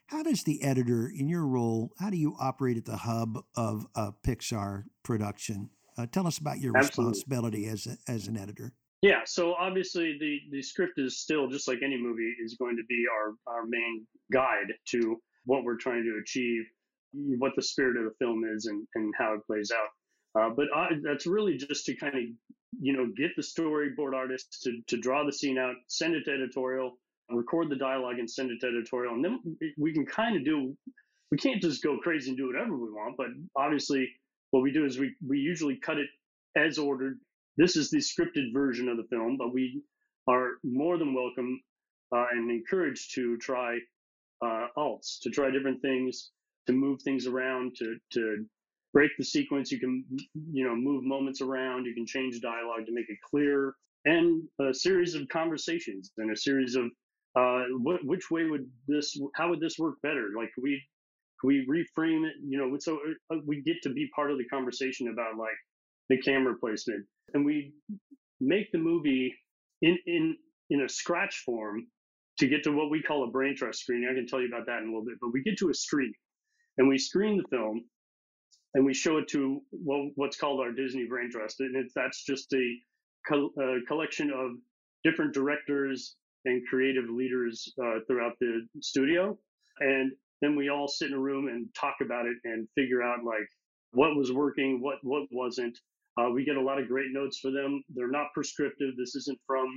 How 0.08 0.24
does 0.24 0.44
the 0.44 0.64
editor, 0.64 1.08
in 1.08 1.30
your 1.30 1.46
role, 1.46 1.92
how 2.00 2.10
do 2.10 2.18
you 2.18 2.36
operate 2.40 2.78
at 2.78 2.86
the 2.86 2.98
hub 2.98 3.38
of 3.56 3.86
a 3.94 4.12
Pixar 4.12 4.86
production? 5.04 5.70
Uh, 5.96 6.08
tell 6.12 6.26
us 6.26 6.40
about 6.40 6.62
your 6.62 6.76
Absolutely. 6.76 7.12
responsibility 7.12 7.68
as, 7.68 7.86
a, 7.86 8.12
as 8.12 8.28
an 8.28 8.38
editor. 8.38 8.74
Yeah, 9.04 9.20
so 9.26 9.54
obviously 9.54 10.18
the, 10.20 10.40
the 10.50 10.64
script 10.64 10.98
is 10.98 11.20
still, 11.20 11.48
just 11.48 11.68
like 11.68 11.84
any 11.86 12.02
movie, 12.02 12.34
is 12.44 12.56
going 12.56 12.76
to 12.76 12.84
be 12.90 13.06
our, 13.14 13.56
our 13.56 13.68
main 13.68 14.08
guide 14.32 14.74
to 14.88 15.22
what 15.46 15.64
we're 15.64 15.78
trying 15.78 16.04
to 16.04 16.20
achieve, 16.22 16.64
what 17.14 17.54
the 17.56 17.62
spirit 17.62 17.98
of 17.98 18.06
the 18.06 18.16
film 18.20 18.44
is, 18.56 18.66
and, 18.66 18.88
and 18.96 19.14
how 19.18 19.34
it 19.34 19.46
plays 19.46 19.72
out. 19.72 19.90
Uh, 20.42 20.50
but 20.56 20.66
I, 20.76 20.90
that's 21.04 21.28
really 21.28 21.58
just 21.58 21.86
to 21.86 21.96
kind 21.96 22.16
of, 22.16 22.24
you 22.82 22.94
know, 22.94 23.08
get 23.16 23.32
the 23.36 23.44
storyboard 23.44 24.16
artist 24.16 24.62
to, 24.64 24.82
to 24.88 24.98
draw 25.00 25.24
the 25.24 25.32
scene 25.32 25.58
out, 25.58 25.76
send 25.88 26.16
it 26.16 26.26
to 26.26 26.32
editorial, 26.32 26.98
record 27.30 27.70
the 27.70 27.76
dialogue, 27.76 28.20
and 28.20 28.30
send 28.30 28.50
it 28.52 28.60
to 28.62 28.68
editorial. 28.68 29.14
And 29.14 29.24
then 29.24 29.58
we 29.78 29.94
can 29.94 30.06
kind 30.06 30.36
of 30.36 30.44
do, 30.44 30.76
we 31.32 31.38
can't 31.38 31.62
just 31.62 31.84
go 31.84 32.00
crazy 32.00 32.30
and 32.30 32.38
do 32.38 32.48
whatever 32.48 32.76
we 32.76 32.92
want. 32.92 33.16
But 33.16 33.28
obviously, 33.56 34.10
what 34.52 34.64
we 34.64 34.72
do 34.72 34.86
is 34.86 34.98
we, 34.98 35.16
we 35.26 35.38
usually 35.38 35.76
cut 35.76 35.98
it 35.98 36.08
as 36.56 36.78
ordered. 36.78 37.20
This 37.58 37.76
is 37.76 37.92
the 37.92 37.98
scripted 37.98 38.54
version 38.54 38.90
of 38.90 38.98
the 38.98 39.08
film, 39.10 39.38
but 39.38 39.54
we 39.54 39.84
are 40.28 40.54
more 40.64 40.98
than 40.98 41.14
welcome 41.14 41.62
uh, 42.16 42.26
and 42.32 42.50
encouraged 42.50 43.14
to 43.16 43.38
try 43.38 43.78
uh, 44.44 44.68
alts 44.78 45.20
to 45.22 45.30
try 45.30 45.50
different 45.50 45.82
things, 45.82 46.32
to 46.68 46.74
move 46.74 47.02
things 47.02 47.28
around, 47.28 47.76
to 47.78 47.98
to 48.14 48.46
break 48.94 49.12
the 49.18 49.24
sequence. 49.26 49.72
You 49.72 49.80
can 49.80 50.06
you 50.52 50.66
know 50.66 50.76
move 50.76 51.04
moments 51.04 51.42
around. 51.42 51.86
You 51.86 51.94
can 51.94 52.06
change 52.06 52.42
dialogue 52.42 52.86
to 52.86 52.94
make 52.94 53.10
it 53.10 53.18
clear, 53.30 53.76
and 54.06 54.44
a 54.62 54.74
series 54.74 55.16
of 55.16 55.28
conversations 55.30 56.12
and 56.18 56.32
a 56.32 56.38
series 56.38 56.76
of 56.76 56.86
uh, 57.36 57.64
what, 57.80 58.06
which 58.06 58.30
way 58.30 58.46
would 58.46 58.70
this 58.88 59.18
how 59.36 59.50
would 59.50 59.60
this 59.60 59.80
work 59.80 59.96
better? 60.04 60.30
Like 60.38 60.52
we 60.62 60.82
we 61.44 61.66
reframe 61.68 62.26
it, 62.26 62.36
you 62.48 62.58
know, 62.58 62.78
so 62.80 63.00
uh, 63.32 63.38
we 63.46 63.62
get 63.62 63.78
to 63.84 63.90
be 63.90 64.10
part 64.16 64.32
of 64.32 64.38
the 64.38 64.46
conversation 64.46 65.10
about 65.10 65.38
like 65.38 65.58
the 66.10 66.18
camera 66.22 66.56
placement, 66.60 67.06
and 67.34 67.46
we 67.46 67.74
make 68.40 68.72
the 68.72 68.78
movie 68.78 69.34
in 69.82 69.98
in 70.06 70.38
in 70.70 70.82
a 70.82 70.90
scratch 70.90 71.44
form 71.46 71.88
to 72.40 72.48
get 72.48 72.64
to 72.64 72.72
what 72.72 72.90
we 72.90 73.02
call 73.02 73.24
a 73.24 73.32
brain 73.32 73.56
trust 73.56 73.80
screening. 73.80 74.10
I 74.10 74.16
can 74.16 74.28
tell 74.28 74.42
you 74.42 74.48
about 74.48 74.66
that 74.66 74.80
in 74.80 74.86
a 74.86 74.88
little 74.88 75.06
bit, 75.06 75.16
but 75.22 75.32
we 75.34 75.44
get 75.44 75.58
to 75.60 75.70
a 75.70 75.74
screen 75.74 76.14
and 76.78 76.88
we 76.88 76.98
screen 76.98 77.38
the 77.38 77.56
film 77.56 77.84
and 78.74 78.86
we 78.86 78.94
show 78.94 79.18
it 79.18 79.28
to 79.30 79.62
what's 79.72 80.38
called 80.38 80.60
our 80.60 80.72
Disney 80.72 81.06
brain 81.06 81.30
trust. 81.32 81.60
And 81.60 81.90
that's 81.96 82.26
just 82.26 82.52
a, 82.54 82.76
co- 83.28 83.52
a, 83.60 83.86
collection 83.88 84.32
of 84.32 84.52
different 85.04 85.34
directors 85.34 86.16
and 86.46 86.66
creative 86.68 87.06
leaders 87.10 87.72
uh, 87.82 88.00
throughout 88.08 88.34
the 88.40 88.68
studio. 88.82 89.38
And 89.80 90.12
then 90.42 90.56
we 90.56 90.70
all 90.70 90.88
sit 90.88 91.10
in 91.10 91.14
a 91.14 91.20
room 91.20 91.48
and 91.48 91.68
talk 91.80 91.96
about 92.02 92.26
it 92.26 92.36
and 92.46 92.68
figure 92.76 93.04
out 93.04 93.24
like 93.24 93.48
what 93.92 94.16
was 94.16 94.32
working, 94.32 94.82
what, 94.82 94.98
what 95.04 95.28
wasn't. 95.32 95.78
Uh, 96.20 96.30
we 96.30 96.44
get 96.44 96.58
a 96.58 96.62
lot 96.62 96.80
of 96.80 96.88
great 96.88 97.12
notes 97.12 97.40
for 97.40 97.52
them. 97.52 97.84
They're 97.94 98.12
not 98.12 98.28
prescriptive. 98.34 98.96
This 98.98 99.16
isn't 99.16 99.40
from 99.46 99.68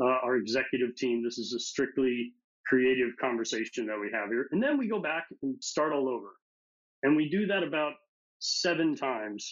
uh, 0.00 0.04
our 0.04 0.36
executive 0.36 0.94
team. 0.96 1.22
This 1.24 1.38
is 1.38 1.52
a 1.54 1.60
strictly 1.60 2.32
creative 2.66 3.10
conversation 3.20 3.86
that 3.86 3.98
we 4.00 4.10
have 4.12 4.28
here. 4.28 4.48
And 4.52 4.62
then 4.62 4.78
we 4.78 4.88
go 4.88 5.00
back 5.00 5.26
and 5.42 5.62
start 5.62 5.92
all 5.92 6.08
over. 6.08 6.28
And 7.02 7.16
we 7.16 7.28
do 7.28 7.46
that 7.46 7.62
about 7.62 7.94
seven 8.38 8.94
times. 8.94 9.50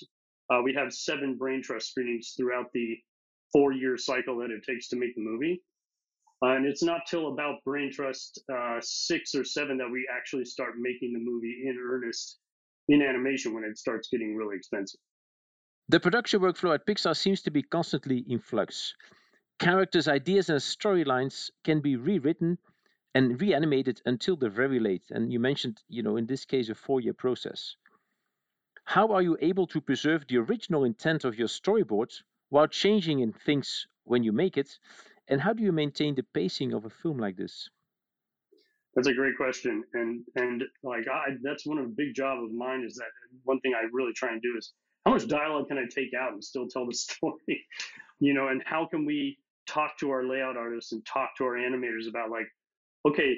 Uh, 0.50 0.60
we 0.62 0.74
have 0.74 0.92
seven 0.92 1.36
brain 1.36 1.62
trust 1.62 1.90
screenings 1.90 2.34
throughout 2.36 2.66
the 2.72 2.96
four 3.52 3.72
year 3.72 3.96
cycle 3.96 4.38
that 4.38 4.50
it 4.50 4.62
takes 4.64 4.88
to 4.88 4.96
make 4.96 5.14
the 5.14 5.22
movie. 5.22 5.62
Uh, 6.42 6.50
and 6.50 6.66
it's 6.66 6.82
not 6.82 7.00
till 7.08 7.32
about 7.32 7.56
brain 7.64 7.90
trust 7.92 8.40
uh, 8.52 8.78
six 8.80 9.34
or 9.34 9.44
seven 9.44 9.76
that 9.78 9.90
we 9.90 10.06
actually 10.14 10.44
start 10.44 10.74
making 10.78 11.12
the 11.12 11.18
movie 11.18 11.64
in 11.66 11.76
earnest 11.82 12.38
in 12.88 13.02
animation 13.02 13.52
when 13.54 13.64
it 13.64 13.76
starts 13.76 14.08
getting 14.08 14.36
really 14.36 14.56
expensive. 14.56 15.00
The 15.88 15.98
production 15.98 16.40
workflow 16.40 16.74
at 16.74 16.86
Pixar 16.86 17.16
seems 17.16 17.42
to 17.42 17.50
be 17.50 17.62
constantly 17.62 18.24
in 18.28 18.38
flux. 18.38 18.94
Characters, 19.58 20.06
ideas, 20.06 20.48
and 20.50 20.60
storylines 20.60 21.50
can 21.64 21.80
be 21.80 21.96
rewritten 21.96 22.58
and 23.14 23.40
reanimated 23.40 24.00
until 24.06 24.36
the 24.36 24.48
very 24.48 24.78
late. 24.78 25.04
And 25.10 25.32
you 25.32 25.40
mentioned, 25.40 25.82
you 25.88 26.02
know, 26.02 26.16
in 26.16 26.26
this 26.26 26.44
case, 26.44 26.68
a 26.68 26.74
four-year 26.74 27.14
process. 27.14 27.74
How 28.84 29.08
are 29.08 29.22
you 29.22 29.36
able 29.40 29.66
to 29.68 29.80
preserve 29.80 30.26
the 30.26 30.38
original 30.38 30.84
intent 30.84 31.24
of 31.24 31.38
your 31.38 31.48
storyboard 31.48 32.22
while 32.50 32.68
changing 32.68 33.18
in 33.18 33.32
things 33.32 33.86
when 34.04 34.22
you 34.22 34.32
make 34.32 34.56
it? 34.56 34.78
And 35.26 35.40
how 35.40 35.52
do 35.52 35.62
you 35.62 35.72
maintain 35.72 36.14
the 36.14 36.22
pacing 36.22 36.72
of 36.72 36.84
a 36.84 36.90
film 36.90 37.18
like 37.18 37.36
this? 37.36 37.68
That's 38.94 39.08
a 39.08 39.14
great 39.14 39.36
question, 39.36 39.84
and 39.92 40.24
and 40.34 40.64
like 40.82 41.06
I, 41.06 41.36
that's 41.42 41.66
one 41.66 41.78
of 41.78 41.84
the 41.84 41.94
big 41.94 42.14
job 42.14 42.42
of 42.42 42.50
mine 42.50 42.82
is 42.84 42.94
that 42.96 43.10
one 43.44 43.60
thing 43.60 43.74
I 43.74 43.86
really 43.92 44.12
try 44.12 44.32
and 44.32 44.40
do 44.40 44.56
is 44.56 44.72
how 45.04 45.12
much 45.12 45.28
dialogue 45.28 45.68
can 45.68 45.78
I 45.78 45.84
take 45.88 46.14
out 46.14 46.32
and 46.32 46.42
still 46.42 46.66
tell 46.66 46.86
the 46.86 46.94
story, 47.06 47.66
you 48.18 48.34
know, 48.34 48.48
and 48.48 48.62
how 48.64 48.86
can 48.86 49.04
we 49.04 49.38
talk 49.68 49.98
to 49.98 50.10
our 50.10 50.24
layout 50.24 50.56
artists 50.56 50.92
and 50.92 51.04
talk 51.06 51.36
to 51.36 51.44
our 51.44 51.54
animators 51.54 52.08
about 52.08 52.30
like, 52.30 52.46
okay, 53.06 53.36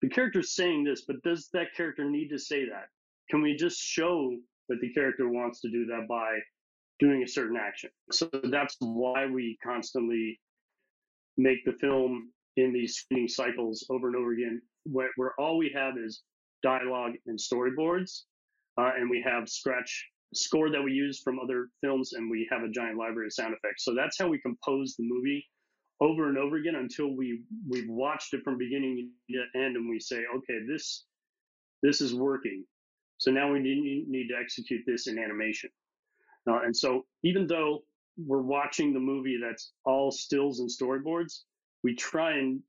the 0.00 0.08
character's 0.08 0.54
saying 0.54 0.84
this, 0.84 1.04
but 1.06 1.22
does 1.22 1.48
that 1.52 1.74
character 1.76 2.04
need 2.04 2.28
to 2.28 2.38
say 2.38 2.64
that? 2.68 2.86
Can 3.30 3.42
we 3.42 3.54
just 3.54 3.80
show 3.80 4.36
that 4.68 4.80
the 4.80 4.92
character 4.92 5.28
wants 5.28 5.60
to 5.60 5.70
do 5.70 5.86
that 5.86 6.06
by 6.08 6.38
doing 6.98 7.22
a 7.22 7.28
certain 7.28 7.56
action? 7.56 7.90
So 8.10 8.28
that's 8.50 8.76
why 8.80 9.26
we 9.26 9.56
constantly 9.64 10.40
make 11.36 11.64
the 11.64 11.72
film 11.80 12.30
in 12.56 12.72
these 12.72 12.96
screening 12.96 13.28
cycles 13.28 13.86
over 13.90 14.08
and 14.08 14.16
over 14.16 14.32
again, 14.32 14.60
where, 14.84 15.10
where 15.16 15.32
all 15.38 15.56
we 15.56 15.70
have 15.74 15.94
is 15.96 16.22
dialogue 16.62 17.12
and 17.26 17.38
storyboards, 17.38 18.22
uh, 18.78 18.90
and 18.96 19.08
we 19.08 19.22
have 19.22 19.48
scratch 19.48 20.08
score 20.34 20.70
that 20.70 20.82
we 20.82 20.92
use 20.92 21.20
from 21.20 21.38
other 21.38 21.68
films, 21.80 22.12
and 22.14 22.30
we 22.30 22.48
have 22.50 22.62
a 22.62 22.70
giant 22.70 22.98
library 22.98 23.26
of 23.26 23.32
sound 23.32 23.54
effects. 23.54 23.84
So 23.84 23.94
that's 23.94 24.18
how 24.18 24.28
we 24.28 24.40
compose 24.40 24.94
the 24.96 25.04
movie 25.04 25.44
over 26.00 26.28
and 26.28 26.38
over 26.38 26.56
again 26.56 26.76
until 26.76 27.14
we 27.16 27.42
we've 27.68 27.88
watched 27.88 28.34
it 28.34 28.42
from 28.42 28.58
beginning 28.58 29.10
to 29.30 29.44
end, 29.58 29.76
and 29.76 29.88
we 29.88 30.00
say, 30.00 30.22
okay, 30.36 30.58
this 30.66 31.04
this 31.82 32.00
is 32.00 32.14
working. 32.14 32.64
So 33.18 33.30
now 33.30 33.52
we 33.52 33.60
need, 33.60 34.06
need 34.08 34.28
to 34.28 34.36
execute 34.36 34.82
this 34.86 35.06
in 35.06 35.18
animation. 35.18 35.70
Uh, 36.48 36.60
and 36.64 36.76
so 36.76 37.04
even 37.22 37.46
though 37.46 37.84
we're 38.16 38.42
watching 38.42 38.92
the 38.92 39.00
movie 39.00 39.38
that's 39.40 39.72
all 39.84 40.10
stills 40.10 40.60
and 40.60 40.68
storyboards, 40.68 41.42
we 41.84 41.94
try 41.94 42.32
and 42.32 42.60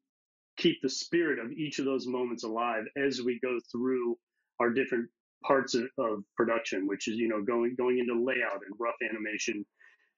keep 0.58 0.78
the 0.82 0.90
spirit 0.90 1.40
of 1.40 1.52
each 1.52 1.80
of 1.80 1.86
those 1.86 2.06
moments 2.06 2.44
alive 2.44 2.84
as 2.96 3.22
we 3.22 3.40
go 3.44 3.58
through 3.72 4.16
our 4.60 4.70
different 4.70 5.10
parts 5.44 5.76
of, 5.76 5.84
of, 5.98 6.24
production, 6.36 6.88
which 6.88 7.08
is 7.08 7.16
you 7.16 7.28
know 7.28 7.42
going 7.42 7.76
going 7.78 8.00
into 8.00 8.14
layout 8.14 8.62
and 8.66 8.76
rough 8.80 8.96
animation, 9.10 9.66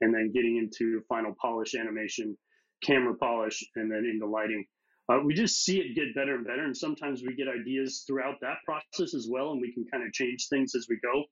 and 0.01 0.13
then 0.13 0.31
getting 0.33 0.57
into 0.57 1.01
final 1.09 1.35
polish 1.41 1.75
animation, 1.75 2.37
camera 2.83 3.15
polish, 3.15 3.63
and 3.75 3.91
then 3.91 4.05
into 4.05 4.25
lighting. 4.25 4.65
Uh, 5.07 5.19
we 5.23 5.35
just 5.35 5.63
see 5.63 5.79
it 5.79 5.95
get 5.95 6.15
better 6.15 6.35
and 6.35 6.45
better, 6.45 6.63
and 6.63 6.75
sometimes 6.75 7.21
we 7.21 7.35
get 7.35 7.47
ideas 7.47 8.03
throughout 8.07 8.35
that 8.41 8.57
process 8.65 9.13
as 9.13 9.27
well, 9.29 9.51
and 9.51 9.61
we 9.61 9.71
can 9.73 9.85
kind 9.91 10.03
of 10.03 10.11
change 10.13 10.47
things 10.49 10.73
as 10.75 10.87
we 10.89 10.97
go. 11.03 11.23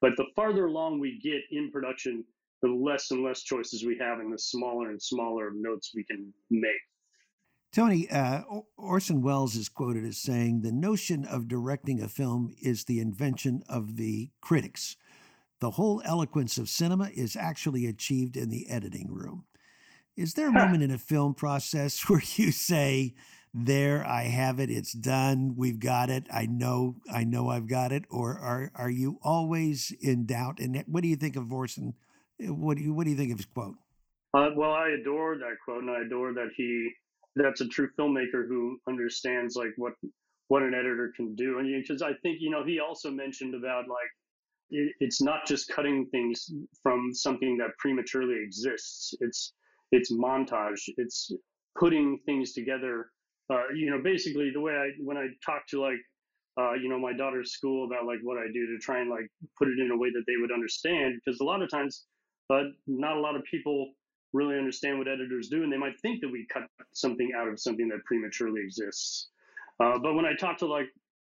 But 0.00 0.12
the 0.16 0.26
farther 0.36 0.66
along 0.66 1.00
we 1.00 1.18
get 1.22 1.40
in 1.50 1.70
production, 1.70 2.24
the 2.60 2.68
less 2.68 3.10
and 3.10 3.22
less 3.24 3.42
choices 3.42 3.84
we 3.84 3.96
have, 3.98 4.18
and 4.18 4.32
the 4.32 4.38
smaller 4.38 4.90
and 4.90 5.00
smaller 5.00 5.52
notes 5.54 5.92
we 5.94 6.04
can 6.04 6.32
make. 6.50 6.82
Tony, 7.74 8.08
uh, 8.08 8.42
Orson 8.76 9.20
Welles 9.20 9.56
is 9.56 9.68
quoted 9.68 10.04
as 10.04 10.16
saying, 10.16 10.60
The 10.60 10.70
notion 10.70 11.24
of 11.24 11.48
directing 11.48 12.00
a 12.00 12.06
film 12.06 12.54
is 12.62 12.84
the 12.84 13.00
invention 13.00 13.64
of 13.68 13.96
the 13.96 14.30
critics. 14.40 14.96
The 15.58 15.72
whole 15.72 16.00
eloquence 16.04 16.56
of 16.56 16.68
cinema 16.68 17.10
is 17.12 17.34
actually 17.34 17.86
achieved 17.86 18.36
in 18.36 18.48
the 18.48 18.70
editing 18.70 19.12
room. 19.12 19.46
Is 20.16 20.34
there 20.34 20.50
a 20.50 20.52
moment 20.52 20.84
in 20.84 20.92
a 20.92 20.98
film 20.98 21.34
process 21.34 22.00
where 22.08 22.22
you 22.36 22.52
say, 22.52 23.14
there 23.56 24.04
i 24.04 24.22
have 24.22 24.58
it 24.58 24.68
it's 24.68 24.92
done 24.92 25.54
we've 25.56 25.78
got 25.78 26.10
it 26.10 26.26
i 26.32 26.44
know 26.44 26.96
i 27.12 27.22
know 27.22 27.50
i've 27.50 27.68
got 27.68 27.92
it 27.92 28.02
or 28.10 28.36
are 28.36 28.72
are 28.74 28.90
you 28.90 29.16
always 29.22 29.92
in 30.00 30.26
doubt 30.26 30.58
and 30.58 30.82
what 30.88 31.04
do 31.04 31.08
you 31.08 31.14
think 31.14 31.36
of 31.36 31.52
orson 31.52 31.94
what 32.40 32.76
do 32.76 32.82
you 32.82 32.92
what 32.92 33.04
do 33.04 33.10
you 33.10 33.16
think 33.16 33.30
of 33.30 33.38
his 33.38 33.46
quote 33.46 33.76
uh, 34.34 34.48
well 34.56 34.72
i 34.72 34.88
adore 35.00 35.38
that 35.38 35.54
quote 35.64 35.82
and 35.82 35.90
i 35.92 36.00
adore 36.00 36.32
that 36.32 36.48
he 36.56 36.90
that's 37.36 37.60
a 37.60 37.68
true 37.68 37.88
filmmaker 37.98 38.46
who 38.48 38.78
understands 38.88 39.56
like 39.56 39.72
what 39.76 39.94
what 40.48 40.62
an 40.62 40.74
editor 40.74 41.12
can 41.16 41.34
do. 41.34 41.58
And 41.58 41.68
because 41.82 42.02
i 42.02 42.12
think 42.22 42.38
you 42.40 42.50
know 42.50 42.64
he 42.64 42.80
also 42.80 43.10
mentioned 43.10 43.54
about 43.54 43.88
like 43.88 44.10
it, 44.70 44.92
it's 45.00 45.22
not 45.22 45.46
just 45.46 45.68
cutting 45.68 46.06
things 46.10 46.50
from 46.82 47.10
something 47.12 47.56
that 47.58 47.70
prematurely 47.78 48.36
exists. 48.42 49.14
It's 49.20 49.52
it's 49.92 50.12
montage. 50.12 50.80
It's 50.96 51.30
putting 51.78 52.18
things 52.26 52.52
together. 52.52 53.10
Uh, 53.50 53.68
you 53.74 53.90
know 53.90 54.00
basically 54.02 54.50
the 54.54 54.60
way 54.60 54.72
i 54.72 54.88
when 55.00 55.18
i 55.18 55.26
talk 55.44 55.66
to 55.68 55.78
like 55.78 56.00
uh, 56.56 56.72
you 56.72 56.88
know 56.88 56.98
my 56.98 57.12
daughter's 57.12 57.52
school 57.52 57.84
about 57.84 58.06
like 58.06 58.18
what 58.22 58.38
i 58.38 58.46
do 58.54 58.66
to 58.66 58.78
try 58.80 59.00
and 59.00 59.10
like 59.10 59.28
put 59.58 59.68
it 59.68 59.78
in 59.78 59.90
a 59.90 59.96
way 59.96 60.08
that 60.08 60.24
they 60.26 60.32
would 60.40 60.50
understand 60.50 61.20
because 61.22 61.38
a 61.40 61.44
lot 61.44 61.60
of 61.60 61.68
times 61.70 62.06
but 62.48 62.56
uh, 62.56 62.64
not 62.86 63.16
a 63.16 63.20
lot 63.20 63.36
of 63.36 63.42
people 63.44 63.92
really 64.34 64.58
understand 64.58 64.98
what 64.98 65.08
editors 65.08 65.48
do, 65.48 65.62
and 65.62 65.72
they 65.72 65.78
might 65.78 65.98
think 66.00 66.20
that 66.20 66.30
we 66.30 66.46
cut 66.52 66.64
something 66.92 67.30
out 67.36 67.48
of 67.48 67.58
something 67.58 67.88
that 67.88 68.04
prematurely 68.04 68.60
exists. 68.60 69.28
Uh, 69.80 69.98
but 69.98 70.14
when 70.14 70.26
I 70.26 70.34
talk 70.34 70.58
to 70.58 70.66
like, 70.66 70.88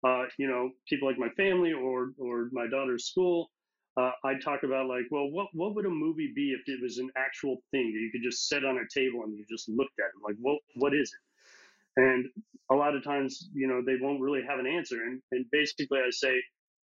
uh, 0.06 0.24
you 0.38 0.46
know, 0.46 0.70
people 0.88 1.08
like 1.08 1.18
my 1.18 1.30
family 1.30 1.72
or 1.72 2.12
or 2.18 2.48
my 2.52 2.66
daughter's 2.68 3.06
school, 3.06 3.50
uh, 3.96 4.12
I 4.24 4.34
talk 4.34 4.62
about 4.62 4.86
like, 4.86 5.06
well, 5.10 5.30
what 5.30 5.48
what 5.52 5.74
would 5.74 5.86
a 5.86 5.90
movie 5.90 6.32
be 6.34 6.52
if 6.52 6.62
it 6.66 6.80
was 6.80 6.98
an 6.98 7.10
actual 7.16 7.56
thing 7.72 7.92
that 7.92 8.00
you 8.00 8.10
could 8.12 8.22
just 8.22 8.48
set 8.48 8.64
on 8.64 8.78
a 8.78 8.86
table 8.94 9.24
and 9.24 9.36
you 9.36 9.44
just 9.50 9.68
looked 9.68 9.98
at 9.98 10.06
it? 10.14 10.22
Like, 10.24 10.36
what 10.40 10.58
what 10.76 10.94
is 10.94 11.12
it? 11.12 12.00
And 12.00 12.26
a 12.70 12.74
lot 12.74 12.94
of 12.94 13.02
times, 13.02 13.48
you 13.52 13.66
know, 13.66 13.82
they 13.84 13.96
won't 14.00 14.20
really 14.20 14.42
have 14.48 14.58
an 14.58 14.66
answer. 14.66 15.02
And, 15.02 15.20
and 15.32 15.44
basically, 15.50 15.98
I 15.98 16.10
say, 16.10 16.40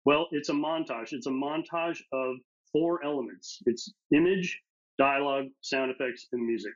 well, 0.06 0.28
it's 0.32 0.50
a 0.50 0.54
montage. 0.54 1.13
It's 1.13 1.28
a 1.28 1.32
montage 1.32 2.00
of 2.12 2.36
four 2.72 3.04
elements. 3.04 3.60
It's 3.65 3.91
image, 4.13 4.60
dialogue, 5.00 5.46
sound 5.62 5.92
effects, 5.92 6.28
and 6.34 6.46
music. 6.46 6.74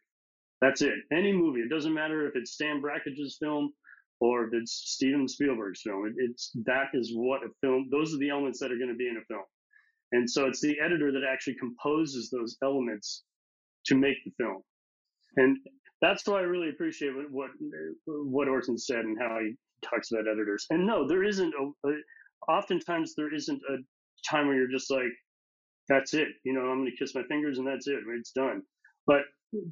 That's 0.62 0.82
it. 0.82 0.96
Any 1.12 1.34
movie. 1.34 1.62
It 1.62 1.70
doesn't 1.70 1.94
matter 1.94 2.28
if 2.28 2.36
it's 2.36 2.54
Stan 2.54 2.82
Brakhage's 2.82 3.38
film 3.42 3.74
or 4.22 4.46
if 4.46 4.54
it's 4.54 4.72
Steven 4.86 5.28
Spielberg's 5.28 5.82
film. 5.84 6.08
It, 6.08 6.14
it's 6.18 6.52
that 6.66 6.88
is 6.94 7.12
what 7.14 7.44
a 7.44 7.50
film. 7.62 7.90
Those 7.92 8.16
are 8.16 8.20
the 8.20 8.30
elements 8.32 8.60
that 8.62 8.72
are 8.72 8.78
going 8.78 8.90
to 8.90 8.96
be 8.96 9.10
in 9.10 9.18
a 9.18 9.26
film. 9.28 9.44
And 10.14 10.30
so 10.30 10.48
it's 10.48 10.62
the 10.62 10.78
editor 10.84 11.12
that 11.12 11.24
actually 11.30 11.56
composes 11.56 12.30
those 12.32 12.58
elements 12.64 13.24
to 13.88 13.96
make 13.96 14.18
the 14.26 14.32
film. 14.40 14.62
And 15.38 15.58
that's 16.02 16.26
why 16.28 16.40
I 16.40 16.44
really 16.44 16.70
appreciate 16.70 17.14
what 17.16 17.28
what, 17.32 17.50
what 18.06 18.48
Orson 18.48 18.78
said 18.78 19.06
and 19.06 19.18
how 19.20 19.40
he 19.42 19.56
talks 19.84 20.12
about 20.12 20.28
editors. 20.32 20.66
And 20.70 20.88
no, 20.88 21.08
there 21.08 21.24
isn't 21.24 21.54
a, 21.60 21.90
a 21.90 21.94
oftentimes 22.52 23.16
there 23.16 23.34
isn't 23.34 23.62
a 23.70 23.78
time 24.30 24.48
where 24.48 24.56
you're 24.56 24.72
just 24.72 24.92
like, 24.92 25.12
that's 25.88 26.14
it. 26.14 26.30
You 26.44 26.54
know, 26.54 26.62
I'm 26.62 26.80
going 26.80 26.92
to 26.92 26.98
kiss 26.98 27.16
my 27.16 27.24
fingers 27.24 27.58
and 27.58 27.68
that's 27.68 27.88
it. 27.88 28.00
It's 28.08 28.32
done. 28.32 28.64
But 29.06 29.22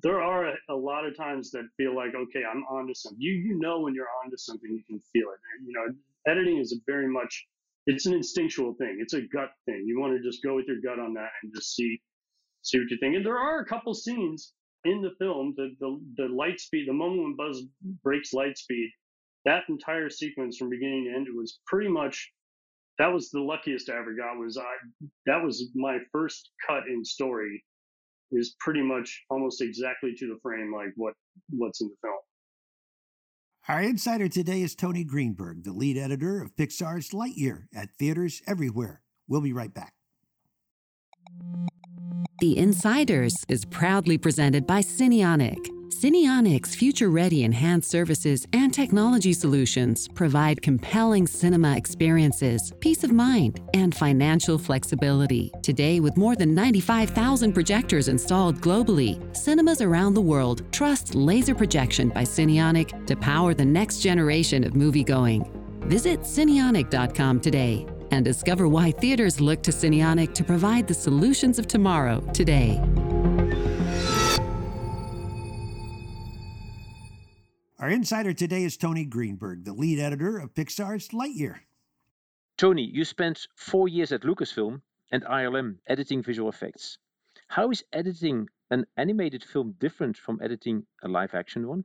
there 0.03 0.21
are 0.21 0.47
a, 0.47 0.53
a, 0.69 0.75
lot 0.75 1.05
of 1.05 1.17
times 1.17 1.51
that 1.51 1.63
feel 1.77 1.95
like, 1.95 2.13
okay, 2.15 2.43
I'm 2.49 2.63
onto 2.65 2.93
something. 2.93 3.19
You 3.19 3.33
you 3.33 3.59
know 3.59 3.79
when 3.79 3.95
you're 3.95 4.07
onto 4.23 4.37
something, 4.37 4.69
you 4.69 4.83
can 4.87 5.01
feel 5.13 5.29
it. 5.29 5.39
And, 5.57 5.67
you 5.67 5.73
know, 5.73 6.31
editing 6.31 6.57
is 6.57 6.73
a 6.73 6.75
very 6.85 7.07
much 7.07 7.47
it's 7.87 8.05
an 8.05 8.13
instinctual 8.13 8.75
thing. 8.75 8.99
It's 9.01 9.13
a 9.13 9.21
gut 9.21 9.51
thing. 9.65 9.85
You 9.87 9.99
want 9.99 10.15
to 10.15 10.21
just 10.21 10.43
go 10.43 10.55
with 10.55 10.67
your 10.67 10.79
gut 10.81 10.99
on 10.99 11.13
that 11.15 11.29
and 11.41 11.51
just 11.55 11.75
see 11.75 11.99
see 12.61 12.79
what 12.79 12.91
you 12.91 12.97
think. 12.97 13.15
And 13.15 13.25
there 13.25 13.39
are 13.39 13.59
a 13.59 13.65
couple 13.65 13.93
scenes 13.93 14.53
in 14.85 15.01
the 15.01 15.11
film, 15.17 15.53
the 15.57 15.75
the, 15.79 15.99
the 16.17 16.27
light 16.33 16.59
speed, 16.59 16.87
the 16.87 16.93
moment 16.93 17.23
when 17.23 17.35
Buzz 17.35 17.63
breaks 18.03 18.33
light 18.33 18.57
speed, 18.57 18.91
that 19.45 19.63
entire 19.69 20.09
sequence 20.09 20.57
from 20.57 20.69
beginning 20.69 21.05
to 21.05 21.15
end 21.15 21.27
was 21.35 21.59
pretty 21.65 21.89
much 21.89 22.31
that 23.01 23.11
was 23.11 23.31
the 23.31 23.39
luckiest 23.39 23.89
I 23.89 23.97
ever 23.97 24.13
got. 24.13 24.37
Was 24.37 24.57
I 24.57 25.07
that 25.25 25.43
was 25.43 25.69
my 25.73 25.97
first 26.11 26.51
cut 26.67 26.83
in 26.87 27.03
story 27.03 27.63
is 28.31 28.55
pretty 28.59 28.83
much 28.83 29.23
almost 29.31 29.61
exactly 29.61 30.13
to 30.17 30.27
the 30.27 30.37
frame 30.43 30.71
like 30.73 30.89
what 30.95 31.15
what's 31.49 31.81
in 31.81 31.87
the 31.87 31.95
film. 32.03 32.19
Our 33.67 33.81
insider 33.81 34.27
today 34.27 34.61
is 34.61 34.75
Tony 34.75 35.03
Greenberg, 35.03 35.63
the 35.63 35.73
lead 35.73 35.97
editor 35.97 36.41
of 36.43 36.55
Pixar's 36.55 37.09
Lightyear 37.09 37.65
at 37.73 37.89
theaters 37.97 38.41
everywhere. 38.47 39.01
We'll 39.27 39.41
be 39.41 39.53
right 39.53 39.73
back. 39.73 39.93
The 42.39 42.57
Insiders 42.57 43.35
is 43.47 43.65
proudly 43.65 44.17
presented 44.17 44.65
by 44.65 44.81
Cinionic. 46.01 46.61
Cinionic's 46.61 46.75
future-ready 46.75 47.43
enhanced 47.43 47.89
services 47.89 48.47
and 48.53 48.73
technology 48.73 49.33
solutions 49.33 50.07
provide 50.07 50.61
compelling 50.61 51.27
cinema 51.27 51.75
experiences, 51.77 52.73
peace 52.79 53.03
of 53.03 53.11
mind, 53.11 53.59
and 53.73 53.93
financial 53.93 54.57
flexibility. 54.57 55.51
Today, 55.61 55.99
with 55.99 56.17
more 56.17 56.35
than 56.35 56.55
95,000 56.55 57.53
projectors 57.53 58.07
installed 58.07 58.61
globally, 58.61 59.19
cinemas 59.35 59.81
around 59.81 60.15
the 60.15 60.21
world 60.21 60.63
trust 60.71 61.13
laser 61.13 61.53
projection 61.53 62.09
by 62.09 62.23
Cinionic 62.23 63.05
to 63.05 63.15
power 63.15 63.53
the 63.53 63.65
next 63.65 63.99
generation 63.99 64.63
of 64.63 64.73
moviegoing. 64.73 65.47
Visit 65.85 66.21
Cinionic.com 66.21 67.39
today 67.41 67.85
and 68.11 68.25
discover 68.25 68.67
why 68.67 68.91
theaters 68.91 69.39
look 69.39 69.61
to 69.63 69.71
Cinionic 69.71 70.33
to 70.33 70.43
provide 70.43 70.87
the 70.87 70.93
solutions 70.93 71.59
of 71.59 71.67
tomorrow 71.67 72.21
today. 72.33 72.81
Our 77.81 77.89
insider 77.89 78.31
today 78.31 78.63
is 78.63 78.77
Tony 78.77 79.05
Greenberg, 79.05 79.65
the 79.65 79.73
lead 79.73 79.97
editor 79.97 80.37
of 80.37 80.53
Pixar's 80.53 81.07
Lightyear. 81.07 81.61
Tony, 82.55 82.83
you 82.83 83.03
spent 83.03 83.47
four 83.55 83.87
years 83.87 84.11
at 84.11 84.21
Lucasfilm 84.21 84.81
and 85.11 85.23
ILM 85.23 85.77
editing 85.87 86.21
visual 86.21 86.47
effects. 86.47 86.99
How 87.47 87.71
is 87.71 87.83
editing 87.91 88.47
an 88.69 88.85
animated 88.97 89.43
film 89.43 89.73
different 89.79 90.15
from 90.15 90.39
editing 90.43 90.85
a 91.01 91.07
live 91.07 91.33
action 91.33 91.67
one? 91.67 91.83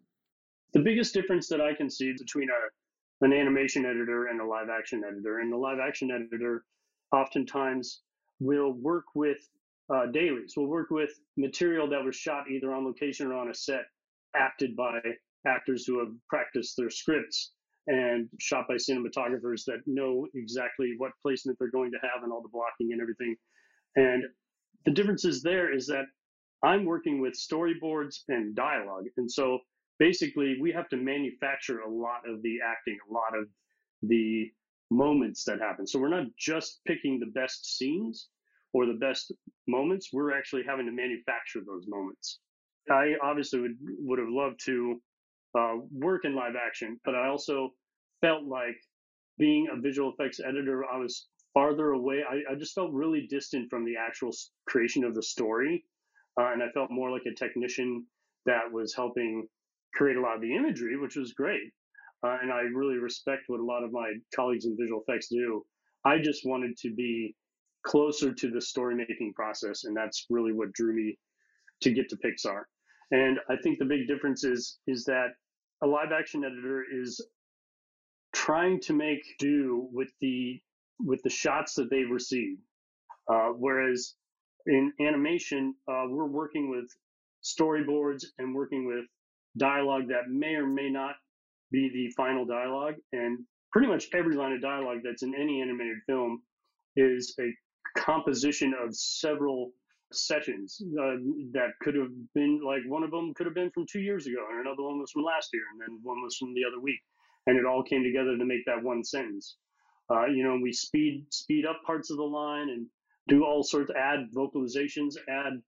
The 0.75 0.81
biggest 0.81 1.15
difference 1.15 1.49
that 1.49 1.63
I 1.63 1.73
can 1.73 1.89
see 1.89 2.13
between 2.13 2.51
a, 2.51 3.25
an 3.25 3.33
animation 3.33 3.87
editor 3.87 4.27
and 4.27 4.39
a 4.39 4.47
live 4.47 4.69
action 4.69 5.03
editor, 5.03 5.39
and 5.39 5.51
the 5.51 5.57
live 5.57 5.79
action 5.79 6.11
editor 6.11 6.67
oftentimes 7.11 8.03
will 8.39 8.75
work 8.75 9.07
with 9.15 9.39
uh, 9.89 10.05
dailies, 10.13 10.59
will 10.59 10.69
work 10.69 10.91
with 10.91 11.19
material 11.39 11.89
that 11.89 12.05
was 12.05 12.15
shot 12.15 12.51
either 12.51 12.75
on 12.75 12.85
location 12.85 13.29
or 13.29 13.35
on 13.39 13.49
a 13.49 13.55
set, 13.55 13.87
acted 14.35 14.77
by 14.77 15.01
actors 15.47 15.85
who 15.87 15.99
have 15.99 16.09
practiced 16.29 16.77
their 16.77 16.91
scripts 16.91 17.53
and 17.87 18.29
shot 18.41 18.67
by 18.69 18.75
cinematographers 18.75 19.65
that 19.67 19.79
know 19.87 20.27
exactly 20.35 20.95
what 20.99 21.13
placement 21.23 21.57
they're 21.59 21.71
going 21.71 21.93
to 21.93 21.99
have 22.03 22.23
and 22.23 22.33
all 22.33 22.43
the 22.43 22.49
blocking 22.49 22.93
and 22.93 23.01
everything. 23.01 23.37
And 23.95 24.25
the 24.85 24.91
differences 24.91 25.43
there 25.43 25.73
is 25.73 25.87
that 25.87 26.05
I'm 26.63 26.85
working 26.85 27.21
with 27.21 27.35
storyboards 27.35 28.17
and 28.29 28.55
dialogue. 28.57 29.05
And 29.17 29.31
so 29.31 29.61
basically, 29.99 30.57
we 30.61 30.73
have 30.73 30.89
to 30.89 30.97
manufacture 30.97 31.81
a 31.81 31.91
lot 31.91 32.29
of 32.29 32.43
the 32.43 32.59
acting, 32.65 32.99
a 33.09 33.13
lot 33.13 33.39
of 33.39 33.47
the 34.03 34.51
moments 34.91 35.45
that 35.45 35.61
happen. 35.61 35.87
So 35.87 35.99
we're 35.99 36.09
not 36.09 36.27
just 36.39 36.81
picking 36.87 37.21
the 37.21 37.33
best 37.41 37.77
scenes 37.79 38.29
or 38.73 38.87
the 38.87 38.95
best 38.95 39.33
moments, 39.67 40.11
we're 40.13 40.37
actually 40.37 40.63
having 40.69 40.87
to 40.87 40.93
manufacture 40.93 41.61
those 41.67 41.87
moments. 41.89 42.41
I 42.91 43.15
obviously 43.23 43.61
would, 43.61 43.77
would 43.81 44.19
have 44.19 44.29
loved 44.29 44.61
to 44.67 45.01
uh, 45.57 45.77
work 45.93 46.25
in 46.25 46.35
live 46.35 46.55
action, 46.57 47.01
but 47.05 47.15
I 47.15 47.29
also 47.29 47.71
felt 48.21 48.45
like 48.45 48.77
being 49.39 49.69
a 49.73 49.81
visual 49.81 50.13
effects 50.13 50.41
editor, 50.41 50.85
I 50.85 50.99
was 50.99 51.29
farther 51.55 51.91
away. 51.93 52.23
I, 52.29 52.53
I 52.53 52.55
just 52.57 52.75
felt 52.75 52.93
really 52.93 53.27
distant 53.29 53.71
from 53.71 53.85
the 53.85 53.95
actual 53.97 54.31
creation 54.67 55.05
of 55.05 55.15
the 55.15 55.23
story. 55.23 55.85
Uh, 56.39 56.53
and 56.53 56.63
I 56.63 56.69
felt 56.75 56.91
more 56.91 57.11
like 57.11 57.23
a 57.27 57.35
technician 57.35 58.05
that 58.45 58.71
was 58.71 58.95
helping 58.95 59.49
create 59.95 60.17
a 60.17 60.21
lot 60.21 60.37
of 60.37 60.43
the 60.43 60.55
imagery, 60.55 60.99
which 60.99 61.17
was 61.17 61.33
great. 61.33 61.73
Uh, 62.23 62.37
and 62.43 62.53
I 62.53 62.61
really 62.61 62.99
respect 62.99 63.45
what 63.47 63.61
a 63.61 63.65
lot 63.65 63.85
of 63.85 63.93
my 63.93 64.13
colleagues 64.35 64.67
in 64.67 64.77
visual 64.79 65.03
effects 65.07 65.29
do. 65.29 65.65
I 66.05 66.19
just 66.19 66.43
wanted 66.45 66.77
to 66.79 66.95
be 66.95 67.35
closer 67.87 68.33
to 68.33 68.51
the 68.51 68.61
story 68.61 68.95
making 68.95 69.33
process, 69.35 69.85
and 69.85 69.97
that's 69.97 70.27
really 70.29 70.53
what 70.53 70.73
drew 70.73 70.95
me 70.95 71.19
to 71.83 71.93
get 71.93 72.09
to 72.11 72.17
Pixar. 72.17 72.63
And 73.13 73.39
I 73.49 73.57
think 73.63 73.79
the 73.79 73.85
big 73.85 74.09
difference 74.09 74.45
is 74.45 74.79
is 74.87 75.05
that 75.05 75.29
a 75.83 75.87
live 75.87 76.13
action 76.13 76.45
editor 76.45 76.85
is 76.91 77.21
trying 78.35 78.81
to 78.81 78.93
make 78.93 79.23
do 79.39 79.89
with 79.93 80.09
the 80.21 80.61
with 81.01 81.23
the 81.23 81.31
shots 81.31 81.75
that 81.75 81.91
they've 81.91 82.11
received. 82.11 82.61
Uh, 83.29 83.49
whereas 83.49 84.15
in 84.67 84.93
animation, 85.01 85.75
uh, 85.89 86.05
we're 86.09 86.27
working 86.27 86.71
with 86.71 86.89
storyboards 87.43 88.25
and 88.39 88.55
working 88.55 88.87
with 88.87 89.05
dialogue 89.57 90.09
that 90.09 90.29
may 90.29 90.55
or 90.55 90.67
may 90.67 90.91
not 90.91 91.15
be 91.71 91.91
the 91.93 92.11
final 92.17 92.45
dialogue. 92.45 92.95
And 93.13 93.41
pretty 93.73 93.89
much 93.89 94.09
every 94.15 94.37
line 94.37 94.53
of 94.53 94.63
dialogue 94.63 94.99
that's 95.05 95.23
in 95.23 95.35
any 95.35 95.61
animated 95.61 95.99
film 96.07 96.43
is 96.97 97.35
a 97.41 98.01
composition 98.01 98.75
of 98.75 98.95
several 98.95 99.73
sessions 100.17 100.81
uh, 101.01 101.17
that 101.53 101.71
could 101.83 101.95
have 101.95 102.11
been 102.35 102.61
like 102.65 102.83
one 102.87 103.03
of 103.03 103.11
them 103.11 103.35
could 103.35 103.47
have 103.47 103.55
been 103.55 103.71
from 103.71 103.87
two 103.91 104.01
years 104.01 104.27
ago 104.27 104.45
and 104.51 104.61
another 104.61 104.83
one 104.83 104.99
was 104.99 105.11
from 105.11 105.23
last 105.23 105.51
year 105.53 105.63
and 105.73 105.81
then 105.81 105.99
one 106.03 106.23
was 106.23 106.37
from 106.37 106.55
the 106.55 106.65
other 106.65 106.81
week 106.81 107.01
and 107.47 107.57
it 107.59 107.67
all 107.67 107.83
came 107.83 108.03
together 108.03 108.37
to 108.37 108.45
make 108.45 108.65
that 108.67 108.83
one 108.83 109.05
sentence 109.05 109.57
uh, 110.11 110.27
you 110.27 110.45
know, 110.45 110.59
we 110.63 110.73
speed 110.73 111.27
speed 111.31 111.67
up 111.67 111.83
parts 111.85 112.11
of 112.11 112.17
the 112.17 112.23
line 112.23 112.69
and 112.71 112.87
do 113.29 113.45
all 113.45 113.63
sorts, 113.63 113.91
add 113.97 114.29
vocalizations, 114.33 115.17
add 115.29 115.61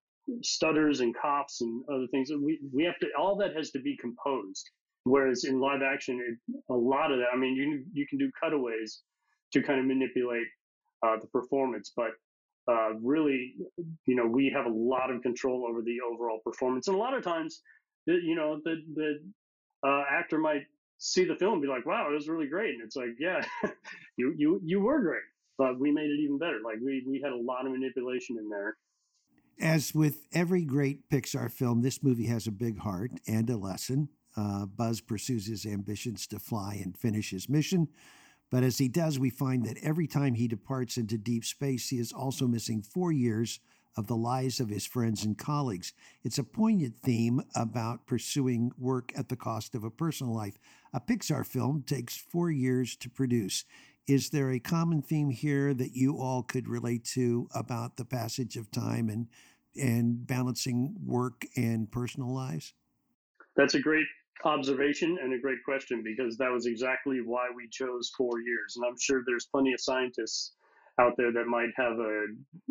stutters 0.42 1.00
and 1.00 1.16
coughs 1.16 1.60
and 1.60 1.82
other 1.92 2.06
things. 2.10 2.30
We 2.30 2.60
we 2.72 2.84
have 2.84 2.98
to 3.00 3.08
all 3.18 3.36
that 3.36 3.56
has 3.56 3.70
to 3.72 3.80
be 3.80 3.96
composed. 3.96 4.70
Whereas 5.04 5.44
in 5.44 5.58
live 5.58 5.82
action, 5.82 6.20
it, 6.20 6.62
a 6.68 6.74
lot 6.74 7.10
of 7.10 7.18
that. 7.18 7.28
I 7.32 7.36
mean, 7.36 7.54
you 7.54 7.84
you 7.92 8.06
can 8.06 8.18
do 8.18 8.30
cutaways 8.40 9.02
to 9.52 9.62
kind 9.62 9.80
of 9.80 9.86
manipulate 9.86 10.46
uh, 11.02 11.16
the 11.20 11.26
performance, 11.28 11.92
but 11.96 12.10
uh, 12.68 12.94
really, 13.02 13.54
you 14.06 14.14
know, 14.14 14.26
we 14.26 14.52
have 14.54 14.66
a 14.66 14.74
lot 14.74 15.10
of 15.10 15.22
control 15.22 15.66
over 15.68 15.82
the 15.82 15.98
overall 16.00 16.40
performance. 16.44 16.88
And 16.88 16.96
a 16.96 16.98
lot 16.98 17.14
of 17.14 17.22
times, 17.22 17.62
you 18.06 18.34
know, 18.34 18.60
the 18.64 18.76
the 18.94 19.20
uh, 19.86 20.04
actor 20.10 20.38
might 20.38 20.62
see 20.98 21.24
the 21.24 21.36
film 21.36 21.54
and 21.54 21.62
be 21.62 21.68
like, 21.68 21.86
wow, 21.86 22.08
it 22.10 22.14
was 22.14 22.28
really 22.28 22.48
great. 22.48 22.74
And 22.74 22.82
it's 22.82 22.96
like, 22.96 23.14
yeah, 23.18 23.44
you, 24.16 24.34
you, 24.36 24.60
you 24.64 24.80
were 24.80 25.00
great, 25.00 25.22
but 25.56 25.78
we 25.78 25.90
made 25.90 26.10
it 26.10 26.20
even 26.20 26.38
better. 26.38 26.58
Like 26.64 26.78
we, 26.84 27.04
we 27.06 27.20
had 27.22 27.32
a 27.32 27.36
lot 27.36 27.64
of 27.64 27.72
manipulation 27.72 28.36
in 28.38 28.48
there. 28.48 28.76
As 29.60 29.94
with 29.94 30.26
every 30.32 30.64
great 30.64 31.08
Pixar 31.08 31.50
film, 31.50 31.82
this 31.82 32.02
movie 32.02 32.26
has 32.26 32.46
a 32.46 32.52
big 32.52 32.78
heart 32.78 33.12
and 33.26 33.48
a 33.50 33.56
lesson. 33.56 34.08
Uh, 34.36 34.66
Buzz 34.66 35.00
pursues 35.00 35.46
his 35.46 35.66
ambitions 35.66 36.26
to 36.28 36.38
fly 36.38 36.80
and 36.82 36.96
finish 36.96 37.30
his 37.30 37.48
mission. 37.48 37.88
But 38.50 38.62
as 38.62 38.78
he 38.78 38.88
does, 38.88 39.18
we 39.18 39.30
find 39.30 39.64
that 39.66 39.78
every 39.82 40.06
time 40.06 40.34
he 40.34 40.48
departs 40.48 40.96
into 40.96 41.18
deep 41.18 41.44
space, 41.44 41.88
he 41.88 41.98
is 41.98 42.12
also 42.12 42.46
missing 42.46 42.82
four 42.82 43.12
years 43.12 43.60
of 43.96 44.06
the 44.06 44.16
lives 44.16 44.60
of 44.60 44.68
his 44.68 44.86
friends 44.86 45.24
and 45.24 45.36
colleagues. 45.36 45.92
It's 46.22 46.38
a 46.38 46.44
poignant 46.44 47.00
theme 47.02 47.42
about 47.54 48.06
pursuing 48.06 48.70
work 48.78 49.12
at 49.16 49.28
the 49.28 49.36
cost 49.36 49.74
of 49.74 49.82
a 49.82 49.90
personal 49.90 50.34
life. 50.34 50.56
A 50.94 51.00
Pixar 51.00 51.44
film 51.44 51.82
takes 51.82 52.16
four 52.16 52.50
years 52.50 52.96
to 52.96 53.10
produce. 53.10 53.64
Is 54.06 54.30
there 54.30 54.52
a 54.52 54.60
common 54.60 55.02
theme 55.02 55.30
here 55.30 55.74
that 55.74 55.94
you 55.94 56.16
all 56.16 56.42
could 56.42 56.68
relate 56.68 57.04
to 57.06 57.48
about 57.54 57.96
the 57.96 58.04
passage 58.04 58.56
of 58.56 58.70
time 58.70 59.08
and 59.08 59.26
and 59.76 60.26
balancing 60.26 60.96
work 61.04 61.46
and 61.56 61.90
personal 61.90 62.32
lives? 62.34 62.74
That's 63.56 63.74
a 63.74 63.80
great 63.80 64.06
observation 64.44 65.18
and 65.22 65.32
a 65.32 65.38
great 65.38 65.62
question 65.64 66.02
because 66.02 66.36
that 66.36 66.50
was 66.50 66.66
exactly 66.66 67.20
why 67.24 67.46
we 67.54 67.68
chose 67.70 68.10
four 68.16 68.40
years. 68.40 68.76
And 68.76 68.84
I'm 68.84 68.98
sure 68.98 69.22
there's 69.26 69.46
plenty 69.46 69.72
of 69.72 69.80
scientists 69.80 70.52
out 71.00 71.12
there 71.16 71.32
that 71.32 71.46
might 71.46 71.70
have 71.76 71.98
a, 71.98 72.26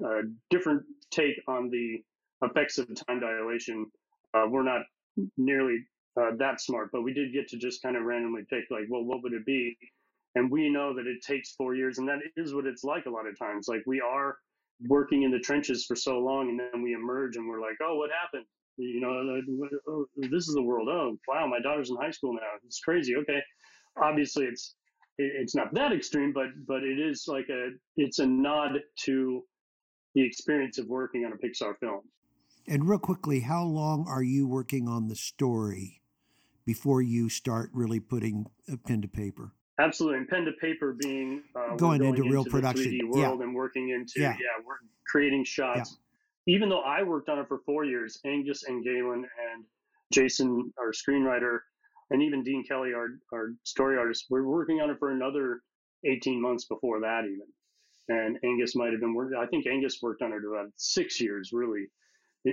a 0.06 0.22
different 0.50 0.84
take 1.12 1.42
on 1.48 1.70
the 1.70 2.04
effects 2.46 2.78
of 2.78 2.88
time 3.08 3.20
dilation. 3.20 3.86
Uh, 4.34 4.46
we're 4.50 4.64
not 4.64 4.82
nearly 5.38 5.80
uh, 6.20 6.32
that 6.38 6.60
smart, 6.62 6.90
but 6.92 7.04
we 7.04 7.14
did 7.14 7.34
get 7.34 7.48
to 7.50 7.58
just 7.58 7.82
kind 7.82 7.96
of 7.96 8.04
randomly 8.04 8.44
pick, 8.50 8.66
like, 8.70 8.84
well, 8.90 9.04
what 9.04 9.24
would 9.24 9.34
it 9.34 9.46
be? 9.46 9.78
And 10.36 10.52
we 10.52 10.70
know 10.70 10.94
that 10.94 11.08
it 11.08 11.22
takes 11.22 11.54
four 11.56 11.74
years, 11.76 11.98
and 11.98 12.08
that 12.08 12.20
is 12.36 12.54
what 12.54 12.66
it's 12.66 12.84
like 12.84 13.06
a 13.06 13.10
lot 13.10 13.28
of 13.28 13.38
times. 13.38 13.68
Like, 13.68 13.84
we 13.86 14.02
are 14.02 14.38
working 14.88 15.24
in 15.24 15.32
the 15.32 15.40
trenches 15.40 15.86
for 15.86 15.96
so 15.96 16.20
long, 16.20 16.50
and 16.50 16.60
then 16.60 16.82
we 16.82 16.94
emerge 16.94 17.38
and 17.38 17.48
we're 17.48 17.62
like, 17.62 17.78
oh, 17.82 17.96
what 17.96 18.10
happened? 18.12 18.46
You 18.78 19.02
know, 19.02 19.42
oh, 19.88 20.06
this 20.16 20.48
is 20.48 20.54
the 20.54 20.62
world. 20.62 20.88
Oh, 20.90 21.18
wow, 21.28 21.48
my 21.48 21.60
daughter's 21.60 21.90
in 21.90 21.98
high 21.98 22.12
school 22.12 22.34
now. 22.34 22.42
It's 22.66 22.80
crazy. 22.80 23.16
Okay. 23.16 23.42
Obviously, 24.02 24.46
it's 24.46 24.76
it's 25.18 25.56
not 25.56 25.74
that 25.74 25.92
extreme, 25.92 26.32
but 26.32 26.48
but 26.68 26.84
it 26.84 27.00
is 27.00 27.26
like 27.28 27.48
a 27.50 27.70
it's 27.96 28.20
a 28.20 28.26
nod 28.26 28.80
to 29.06 29.44
the 30.14 30.24
experience 30.24 30.78
of 30.78 30.88
working 30.88 31.26
on 31.26 31.34
a 31.34 31.36
Pixar 31.36 31.78
film. 31.80 32.02
And 32.68 32.88
real 32.88 33.00
quickly, 33.00 33.40
how 33.40 33.64
long 33.64 34.06
are 34.08 34.24
you 34.24 34.48
working 34.48 34.88
on 34.88 35.08
the 35.08 35.16
story 35.16 36.02
before 36.66 37.02
you 37.02 37.30
start 37.30 37.70
really 37.74 38.00
putting 38.00 38.46
a 38.72 38.78
pen 38.78 39.02
to 39.02 39.08
paper? 39.08 39.54
Absolutely, 39.80 40.20
and 40.20 40.28
pen 40.28 40.44
to 40.46 40.52
paper 40.54 40.96
being 41.00 41.44
uh, 41.56 41.76
going, 41.76 42.00
going, 42.00 42.04
into, 42.04 42.22
into 42.24 42.34
real 42.34 42.46
production, 42.46 42.92
3D 42.92 43.10
world, 43.10 43.40
yeah. 43.40 43.46
and 43.46 43.56
working 43.56 43.90
into 43.90 44.20
yeah, 44.20 44.36
yeah 44.40 44.64
we're 44.66 44.76
creating 45.06 45.46
shots. 45.46 45.92
Yeah. 45.92 46.07
Even 46.48 46.70
though 46.70 46.82
I 46.82 47.04
worked 47.04 47.30
on 47.30 47.40
it 47.40 47.48
for 47.48 47.60
four 47.66 47.84
years, 47.84 48.20
Angus 48.26 48.64
and 48.64 48.86
Galyn 48.86 49.24
and 49.24 49.66
Jason, 50.14 50.72
our 50.78 50.92
screenwriter, 50.92 51.60
and 52.10 52.22
even 52.24 52.44
Dean 52.44 52.64
Kelly, 52.66 52.94
our 52.94 53.20
our 53.34 53.54
story 53.64 53.98
artist, 53.98 54.28
we're 54.30 54.48
working 54.48 54.80
on 54.80 54.90
it 54.90 54.98
for 54.98 55.12
another 55.12 55.62
18 56.06 56.42
months 56.42 56.66
before 56.66 57.02
that 57.02 57.26
even. 57.26 57.48
And 58.10 58.40
Angus 58.46 58.76
might 58.76 58.92
have 58.92 59.02
been 59.02 59.14
working. 59.14 59.38
I 59.38 59.48
think 59.48 59.68
Angus 59.68 60.00
worked 60.02 60.22
on 60.22 60.32
it 60.32 60.42
about 60.48 60.72
six 60.78 61.20
years, 61.20 61.52
really, 61.52 61.88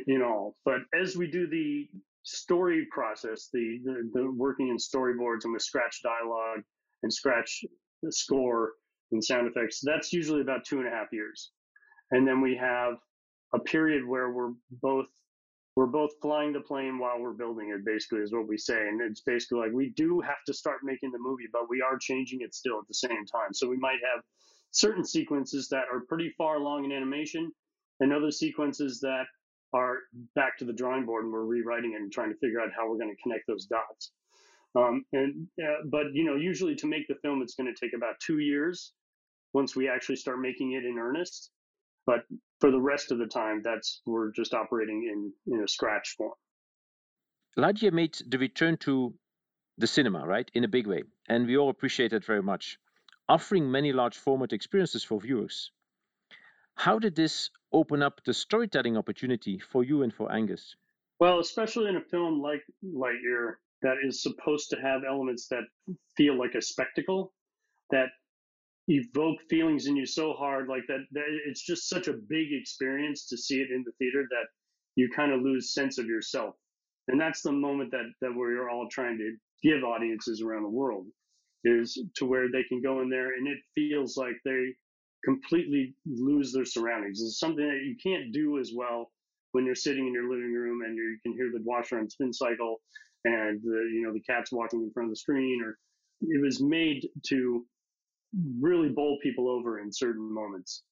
in 0.09 0.23
all. 0.23 0.57
But 0.65 0.81
as 1.01 1.17
we 1.17 1.31
do 1.31 1.47
the 1.47 1.89
story 2.25 2.87
process, 2.91 3.51
the, 3.53 3.79
the, 3.85 4.11
the 4.13 4.31
working 4.33 4.69
in 4.69 4.77
storyboards 4.77 5.45
and 5.45 5.53
with 5.53 5.63
scratch 5.63 6.01
dialogue 6.03 6.63
and 7.05 7.13
scratch 7.13 7.65
score 8.11 8.73
and 9.13 9.23
sound 9.23 9.47
effects, 9.47 9.81
that's 9.85 10.13
usually 10.13 10.41
about 10.41 10.65
two 10.65 10.79
and 10.79 10.89
a 10.89 10.91
half 10.91 11.13
years. 11.13 11.53
And 12.11 12.27
then 12.27 12.41
we 12.41 12.57
have 12.57 12.95
a 13.55 13.59
period 13.61 14.07
where 14.07 14.31
we're 14.33 14.53
both 14.83 15.07
we're 15.77 15.87
both 15.87 16.11
flying 16.23 16.53
the 16.53 16.61
plane 16.61 16.99
while 16.99 17.19
we're 17.19 17.33
building 17.33 17.71
it 17.71 17.85
basically 17.85 18.21
is 18.21 18.33
what 18.33 18.47
we 18.47 18.57
say. 18.57 18.87
And 18.89 19.01
it's 19.01 19.23
basically 19.23 19.59
like 19.59 19.73
we 19.73 19.93
do 19.97 20.21
have 20.21 20.43
to 20.47 20.55
start 20.55 20.79
making 20.85 21.11
the 21.11 21.19
movie 21.19 21.49
but 21.53 21.69
we 21.69 21.81
are 21.81 21.99
changing 21.99 22.41
it 22.43 22.55
still 22.55 22.79
at 22.79 22.87
the 22.89 22.95
same 22.95 23.27
time. 23.27 23.53
So 23.53 23.69
we 23.69 23.77
might 23.77 23.99
have 24.15 24.23
certain 24.71 25.05
sequences 25.05 25.69
that 25.71 25.85
are 25.93 26.03
pretty 26.09 26.33
far 26.37 26.57
along 26.57 26.85
in 26.85 26.93
animation 26.93 27.51
and 28.01 28.13
other 28.13 28.31
sequences 28.31 29.01
that 29.01 29.25
are 29.73 29.99
back 30.37 30.57
to 30.59 30.65
the 30.65 30.73
drawing 30.73 31.07
board 31.07 31.25
and 31.25 31.33
we're 31.33 31.45
rewriting 31.45 31.95
it 31.95 32.03
and 32.03 32.13
trying 32.13 32.31
to 32.31 32.39
figure 32.39 32.61
out 32.61 32.71
how 32.77 32.89
we're 32.89 32.99
going 32.99 33.15
to 33.15 33.23
connect 33.23 33.47
those 33.49 33.67
dots. 33.67 34.13
Um, 34.77 35.05
and 35.13 35.47
uh, 35.63 35.83
but 35.87 36.07
you 36.13 36.25
know 36.25 36.35
usually 36.37 36.75
to 36.77 36.87
make 36.87 37.07
the 37.09 37.15
film 37.23 37.43
it's 37.43 37.55
going 37.55 37.73
to 37.73 37.81
take 37.81 37.95
about 37.95 38.15
two 38.21 38.39
years 38.39 38.93
once 39.53 39.77
we 39.77 39.89
actually 39.89 40.17
start 40.17 40.41
making 40.41 40.73
it 40.73 40.85
in 40.85 40.99
earnest. 40.99 41.51
But 42.07 42.25
for 42.65 42.71
the 42.71 42.81
rest 42.81 43.13
of 43.13 43.19
the 43.19 43.27
time, 43.27 43.61
that's 43.63 44.01
we're 44.07 44.33
just 44.33 44.55
operating 44.55 45.03
in 45.13 45.55
in 45.55 45.63
a 45.63 45.69
scratch 45.69 46.15
form. 46.17 46.33
Lightyear 47.59 47.93
made 47.93 48.17
the 48.27 48.39
return 48.39 48.79
to 48.79 49.13
the 49.77 49.87
cinema, 49.87 50.27
right, 50.27 50.51
in 50.55 50.65
a 50.65 50.69
big 50.69 50.87
way, 50.87 51.03
and 51.29 51.47
we 51.47 51.59
all 51.59 51.69
appreciate 51.69 52.13
that 52.13 52.25
very 52.25 52.43
much, 52.43 52.79
offering 53.29 53.71
many 53.71 53.93
large 53.93 54.17
format 54.17 54.55
experiences 54.55 55.05
for 55.05 55.21
viewers. 55.21 55.73
How 56.75 56.99
did 56.99 57.15
this 57.15 57.51
open 57.71 58.03
up 58.03 58.23
the 58.25 58.33
storytelling 58.33 58.97
opportunity 58.97 59.59
for 59.59 59.85
you 59.85 60.03
and 60.03 60.15
for 60.15 60.33
Angus? 60.33 60.75
Well, 61.21 61.41
especially 61.41 61.91
in 61.91 61.97
a 61.97 62.09
film 62.15 62.41
like 62.41 62.65
Lightyear 62.83 63.57
that 63.83 63.97
is 64.03 64.23
supposed 64.23 64.71
to 64.71 64.77
have 64.77 65.03
elements 65.07 65.49
that 65.49 65.65
feel 66.17 66.39
like 66.39 66.55
a 66.55 66.63
spectacle, 66.63 67.35
that 67.91 68.09
evoke 68.89 69.39
feelings 69.49 69.87
in 69.87 69.97
you 69.97 70.07
so 70.07 70.33
hard, 70.35 70.69
like 70.69 70.83
that, 70.89 71.05
that 71.13 71.25
it's 71.47 71.65
just 71.65 71.89
such 71.89 72.09
a 72.09 72.15
big 72.29 72.53
experience 72.53 73.27
to 73.29 73.37
see 73.37 73.61
it 73.61 73.71
in 73.71 73.83
the 73.85 73.93
theater 73.99 74.27
that 74.31 74.47
you 74.97 75.09
kind 75.15 75.33
of 75.33 75.43
lose 75.43 75.75
sense 75.75 75.99
of 75.99 76.07
yourself. 76.07 76.55
And 77.09 77.21
that's 77.21 77.43
the 77.43 77.53
moment 77.53 77.91
that, 77.91 78.11
that 78.21 78.35
we're 78.35 78.71
all 78.71 78.89
trying 78.91 79.19
to 79.19 79.37
give 79.63 79.85
audiences 79.85 80.43
around 80.43 80.63
the 80.63 80.69
world 80.69 81.07
is 81.65 81.99
to 82.17 82.27
where 82.27 82.51
they 82.51 82.63
can 82.65 82.83
go 82.83 83.01
in 83.01 83.09
there 83.09 83.35
and 83.35 83.49
it 83.49 83.59
feels 83.75 84.17
like 84.17 84.37
they 84.45 84.75
completely 85.25 85.95
lose 86.07 86.53
their 86.53 86.67
surroundings. 86.67 87.23
It's 87.23 87.39
something 87.39 87.67
that 87.67 87.85
you 87.85 87.97
can't 88.03 88.33
do 88.33 88.59
as 88.59 88.73
well 88.75 89.11
when 89.53 89.65
you're 89.65 89.75
sitting 89.75 90.07
in 90.07 90.13
your 90.13 90.29
living 90.29 90.53
room 90.53 90.83
and 90.83 90.97
you 90.97 91.19
can 91.23 91.33
hear 91.33 91.51
the 91.53 91.63
washer 91.65 91.99
on 91.99 92.11
spin 92.11 92.33
cycle 92.33 92.83
and 93.25 93.63
the 93.63 93.89
you 93.93 94.03
know 94.03 94.13
the 94.13 94.21
cat's 94.21 94.53
walking 94.53 94.83
in 94.83 94.91
front 94.93 95.09
of 95.09 95.13
the 95.13 95.17
screen 95.17 95.63
or 95.65 95.79
it 96.21 96.43
was 96.43 96.63
made 96.63 97.09
to 97.27 97.65
really 98.61 98.89
bowl 98.89 99.19
people 99.23 99.49
over 99.49 99.81
in 99.81 99.93
certain 99.93 100.33
moments. 100.33 100.83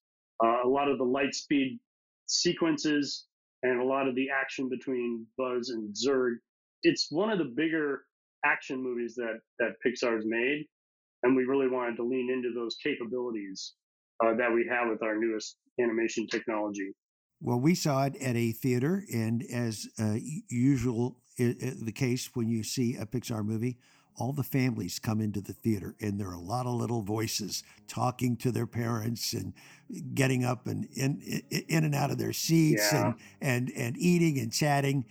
Uh, 0.42 0.59
a 0.64 0.68
lot 0.68 0.88
of 0.88 0.98
the 0.98 1.05
light 1.05 1.35
speed 1.35 1.78
sequences 2.26 3.26
and 3.62 3.81
a 3.81 3.85
lot 3.85 4.09
of 4.09 4.14
the 4.14 4.26
action 4.31 4.68
between 4.68 5.26
Buzz 5.38 5.70
and 5.70 5.94
Zurg. 5.94 6.37
It's 6.83 7.09
one 7.11 7.31
of 7.31 7.38
the 7.38 7.52
bigger 7.57 8.02
action 8.44 8.83
movies 8.83 9.14
that 9.14 9.40
that 9.59 9.74
Pixar's 9.87 10.24
made, 10.26 10.66
and 11.22 11.37
we 11.37 11.44
really 11.44 11.68
wanted 11.68 11.96
to 11.96 12.02
lean 12.02 12.31
into 12.31 12.52
those 12.55 12.76
capabilities 12.83 13.74
uh, 14.24 14.35
that 14.35 14.52
we 14.52 14.66
have 14.68 14.88
with 14.88 15.02
our 15.02 15.16
newest 15.16 15.57
animation 15.81 16.26
technology. 16.26 16.92
Well, 17.40 17.61
we 17.61 17.74
saw 17.74 18.05
it 18.05 18.16
at 18.20 18.37
a 18.37 18.52
theater, 18.52 19.05
and 19.12 19.44
as 19.52 19.87
uh, 19.98 20.16
usual, 20.48 21.18
the 21.38 21.92
case 21.94 22.31
when 22.35 22.48
you 22.48 22.62
see 22.62 22.96
a 22.96 23.07
Pixar 23.07 23.44
movie, 23.44 23.78
all 24.16 24.33
the 24.33 24.42
families 24.42 24.98
come 24.98 25.20
into 25.20 25.40
the 25.40 25.53
theater, 25.53 25.94
and 26.01 26.18
there 26.18 26.29
are 26.29 26.35
a 26.35 26.40
lot 26.40 26.66
of 26.66 26.75
little 26.75 27.03
voices 27.03 27.62
talking 27.88 28.37
to 28.38 28.53
their 28.53 28.66
parents 28.66 29.33
and 29.33 29.53
getting 30.14 30.44
up 30.44 30.66
and 30.66 30.87
in 30.94 31.20
in 31.68 31.85
and 31.85 31.94
out 31.94 32.11
of 32.11 32.18
their 32.18 32.33
seats 32.33 32.92
yeah. 32.92 33.07
and 33.07 33.14
and 33.40 33.72
and 33.77 33.96
eating 33.98 34.38
and 34.38 34.53
chatting 34.53 35.05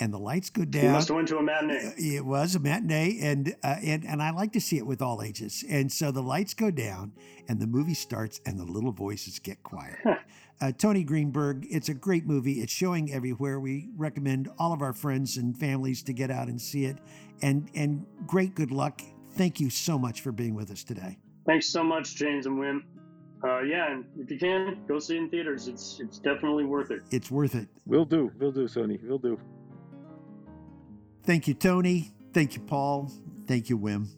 and 0.00 0.12
the 0.12 0.18
lights 0.18 0.50
go 0.50 0.64
down. 0.64 0.84
You 0.84 0.90
must 0.90 1.08
have 1.08 1.16
went 1.16 1.28
to 1.28 1.38
a 1.38 1.42
matinee. 1.42 1.86
Uh, 1.86 1.92
it 1.96 2.24
was 2.24 2.54
a 2.54 2.60
matinee, 2.60 3.18
and 3.20 3.54
uh, 3.62 3.76
and 3.82 4.04
and 4.04 4.22
I 4.22 4.30
like 4.30 4.52
to 4.52 4.60
see 4.60 4.76
it 4.76 4.86
with 4.86 5.02
all 5.02 5.22
ages. 5.22 5.64
And 5.68 5.90
so 5.90 6.10
the 6.10 6.22
lights 6.22 6.54
go 6.54 6.70
down, 6.70 7.12
and 7.48 7.60
the 7.60 7.66
movie 7.66 7.94
starts, 7.94 8.40
and 8.46 8.58
the 8.58 8.64
little 8.64 8.92
voices 8.92 9.38
get 9.38 9.62
quiet. 9.62 9.96
uh, 10.60 10.72
Tony 10.72 11.02
Greenberg, 11.02 11.66
it's 11.68 11.88
a 11.88 11.94
great 11.94 12.26
movie. 12.26 12.60
It's 12.60 12.72
showing 12.72 13.12
everywhere. 13.12 13.58
We 13.58 13.88
recommend 13.96 14.48
all 14.58 14.72
of 14.72 14.82
our 14.82 14.92
friends 14.92 15.36
and 15.36 15.56
families 15.56 16.02
to 16.04 16.12
get 16.12 16.30
out 16.30 16.48
and 16.48 16.60
see 16.60 16.84
it. 16.84 16.98
And 17.42 17.70
and 17.74 18.04
great 18.26 18.54
good 18.54 18.70
luck. 18.70 19.00
Thank 19.32 19.60
you 19.60 19.70
so 19.70 19.98
much 19.98 20.20
for 20.20 20.32
being 20.32 20.54
with 20.54 20.70
us 20.70 20.82
today. 20.82 21.18
Thanks 21.46 21.68
so 21.68 21.82
much, 21.82 22.14
James 22.16 22.46
and 22.46 22.58
Wim. 22.58 22.82
Uh, 23.44 23.60
yeah, 23.60 23.92
and 23.92 24.04
if 24.18 24.30
you 24.30 24.38
can, 24.38 24.78
go 24.88 24.98
see 24.98 25.16
it 25.16 25.22
in 25.22 25.30
theaters. 25.30 25.68
It's 25.68 26.00
it's 26.00 26.18
definitely 26.18 26.64
worth 26.64 26.90
it. 26.90 27.02
It's 27.10 27.30
worth 27.30 27.54
it. 27.54 27.68
We'll 27.86 28.04
do. 28.04 28.32
We'll 28.38 28.52
do, 28.52 28.66
Tony. 28.68 28.98
We'll 29.02 29.18
do. 29.18 29.38
Thank 31.22 31.46
you, 31.46 31.54
Tony. 31.54 32.12
Thank 32.32 32.54
you, 32.54 32.62
Paul. 32.62 33.12
Thank 33.46 33.70
you, 33.70 33.78
Wim. 33.78 34.08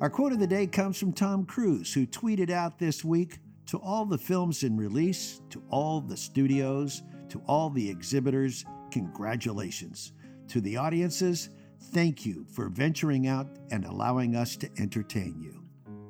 Our 0.00 0.10
quote 0.10 0.32
of 0.32 0.38
the 0.38 0.46
day 0.46 0.66
comes 0.66 0.98
from 0.98 1.12
Tom 1.12 1.44
Cruise, 1.44 1.92
who 1.92 2.06
tweeted 2.06 2.50
out 2.50 2.78
this 2.78 3.04
week 3.04 3.38
to 3.66 3.78
all 3.78 4.04
the 4.04 4.18
films 4.18 4.62
in 4.62 4.76
release, 4.76 5.40
to 5.50 5.62
all 5.70 6.00
the 6.00 6.16
studios, 6.16 7.02
to 7.28 7.40
all 7.46 7.70
the 7.70 7.88
exhibitors, 7.88 8.64
congratulations. 8.90 10.12
To 10.48 10.60
the 10.60 10.76
audiences, 10.76 11.50
thank 11.92 12.24
you 12.24 12.44
for 12.52 12.68
venturing 12.68 13.26
out 13.26 13.48
and 13.70 13.84
allowing 13.84 14.36
us 14.36 14.56
to 14.58 14.70
entertain 14.78 15.40
you. 15.40 15.62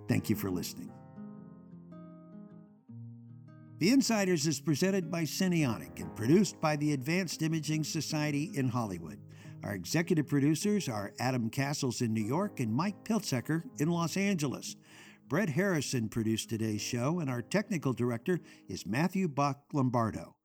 Thank 0.09 0.31
you 0.31 0.37
for 0.37 0.51
listening. 0.51 0.91
The 3.79 3.91
Insiders 3.91 4.47
is 4.47 4.61
presented 4.61 5.11
by 5.11 5.25
Cinionic 5.25 6.01
and 6.01 6.15
produced 6.15 6.61
by 6.61 6.77
the 6.77 6.93
Advanced 6.93 7.43
Imaging 7.43 7.85
Society 7.85 8.53
in 8.55 8.69
Hollywood. 8.69 9.19
Our 9.65 9.75
executive 9.75 10.29
producers 10.29 10.89
are 10.89 11.13
Adam 11.19 11.51
Castles 11.51 12.01
in 12.01 12.15
New 12.15 12.25
York 12.25 12.61
and 12.61 12.73
Mike 12.73 13.03
Piltzecker 13.05 13.65
in 13.79 13.91
Los 13.91 14.17
Angeles. 14.17 14.77
Brett 15.29 15.49
Harrison 15.49 16.09
produced 16.09 16.51
today's 16.51 16.83
show, 16.83 17.19
and 17.19 17.31
our 17.31 17.43
technical 17.43 17.93
director 17.93 18.41
is 18.69 18.87
Matthew 18.87 19.27
Bach 19.27 19.59
Lombardo. 19.73 20.37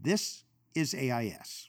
This 0.00 0.44
is 0.74 0.94
AIS. 0.94 1.68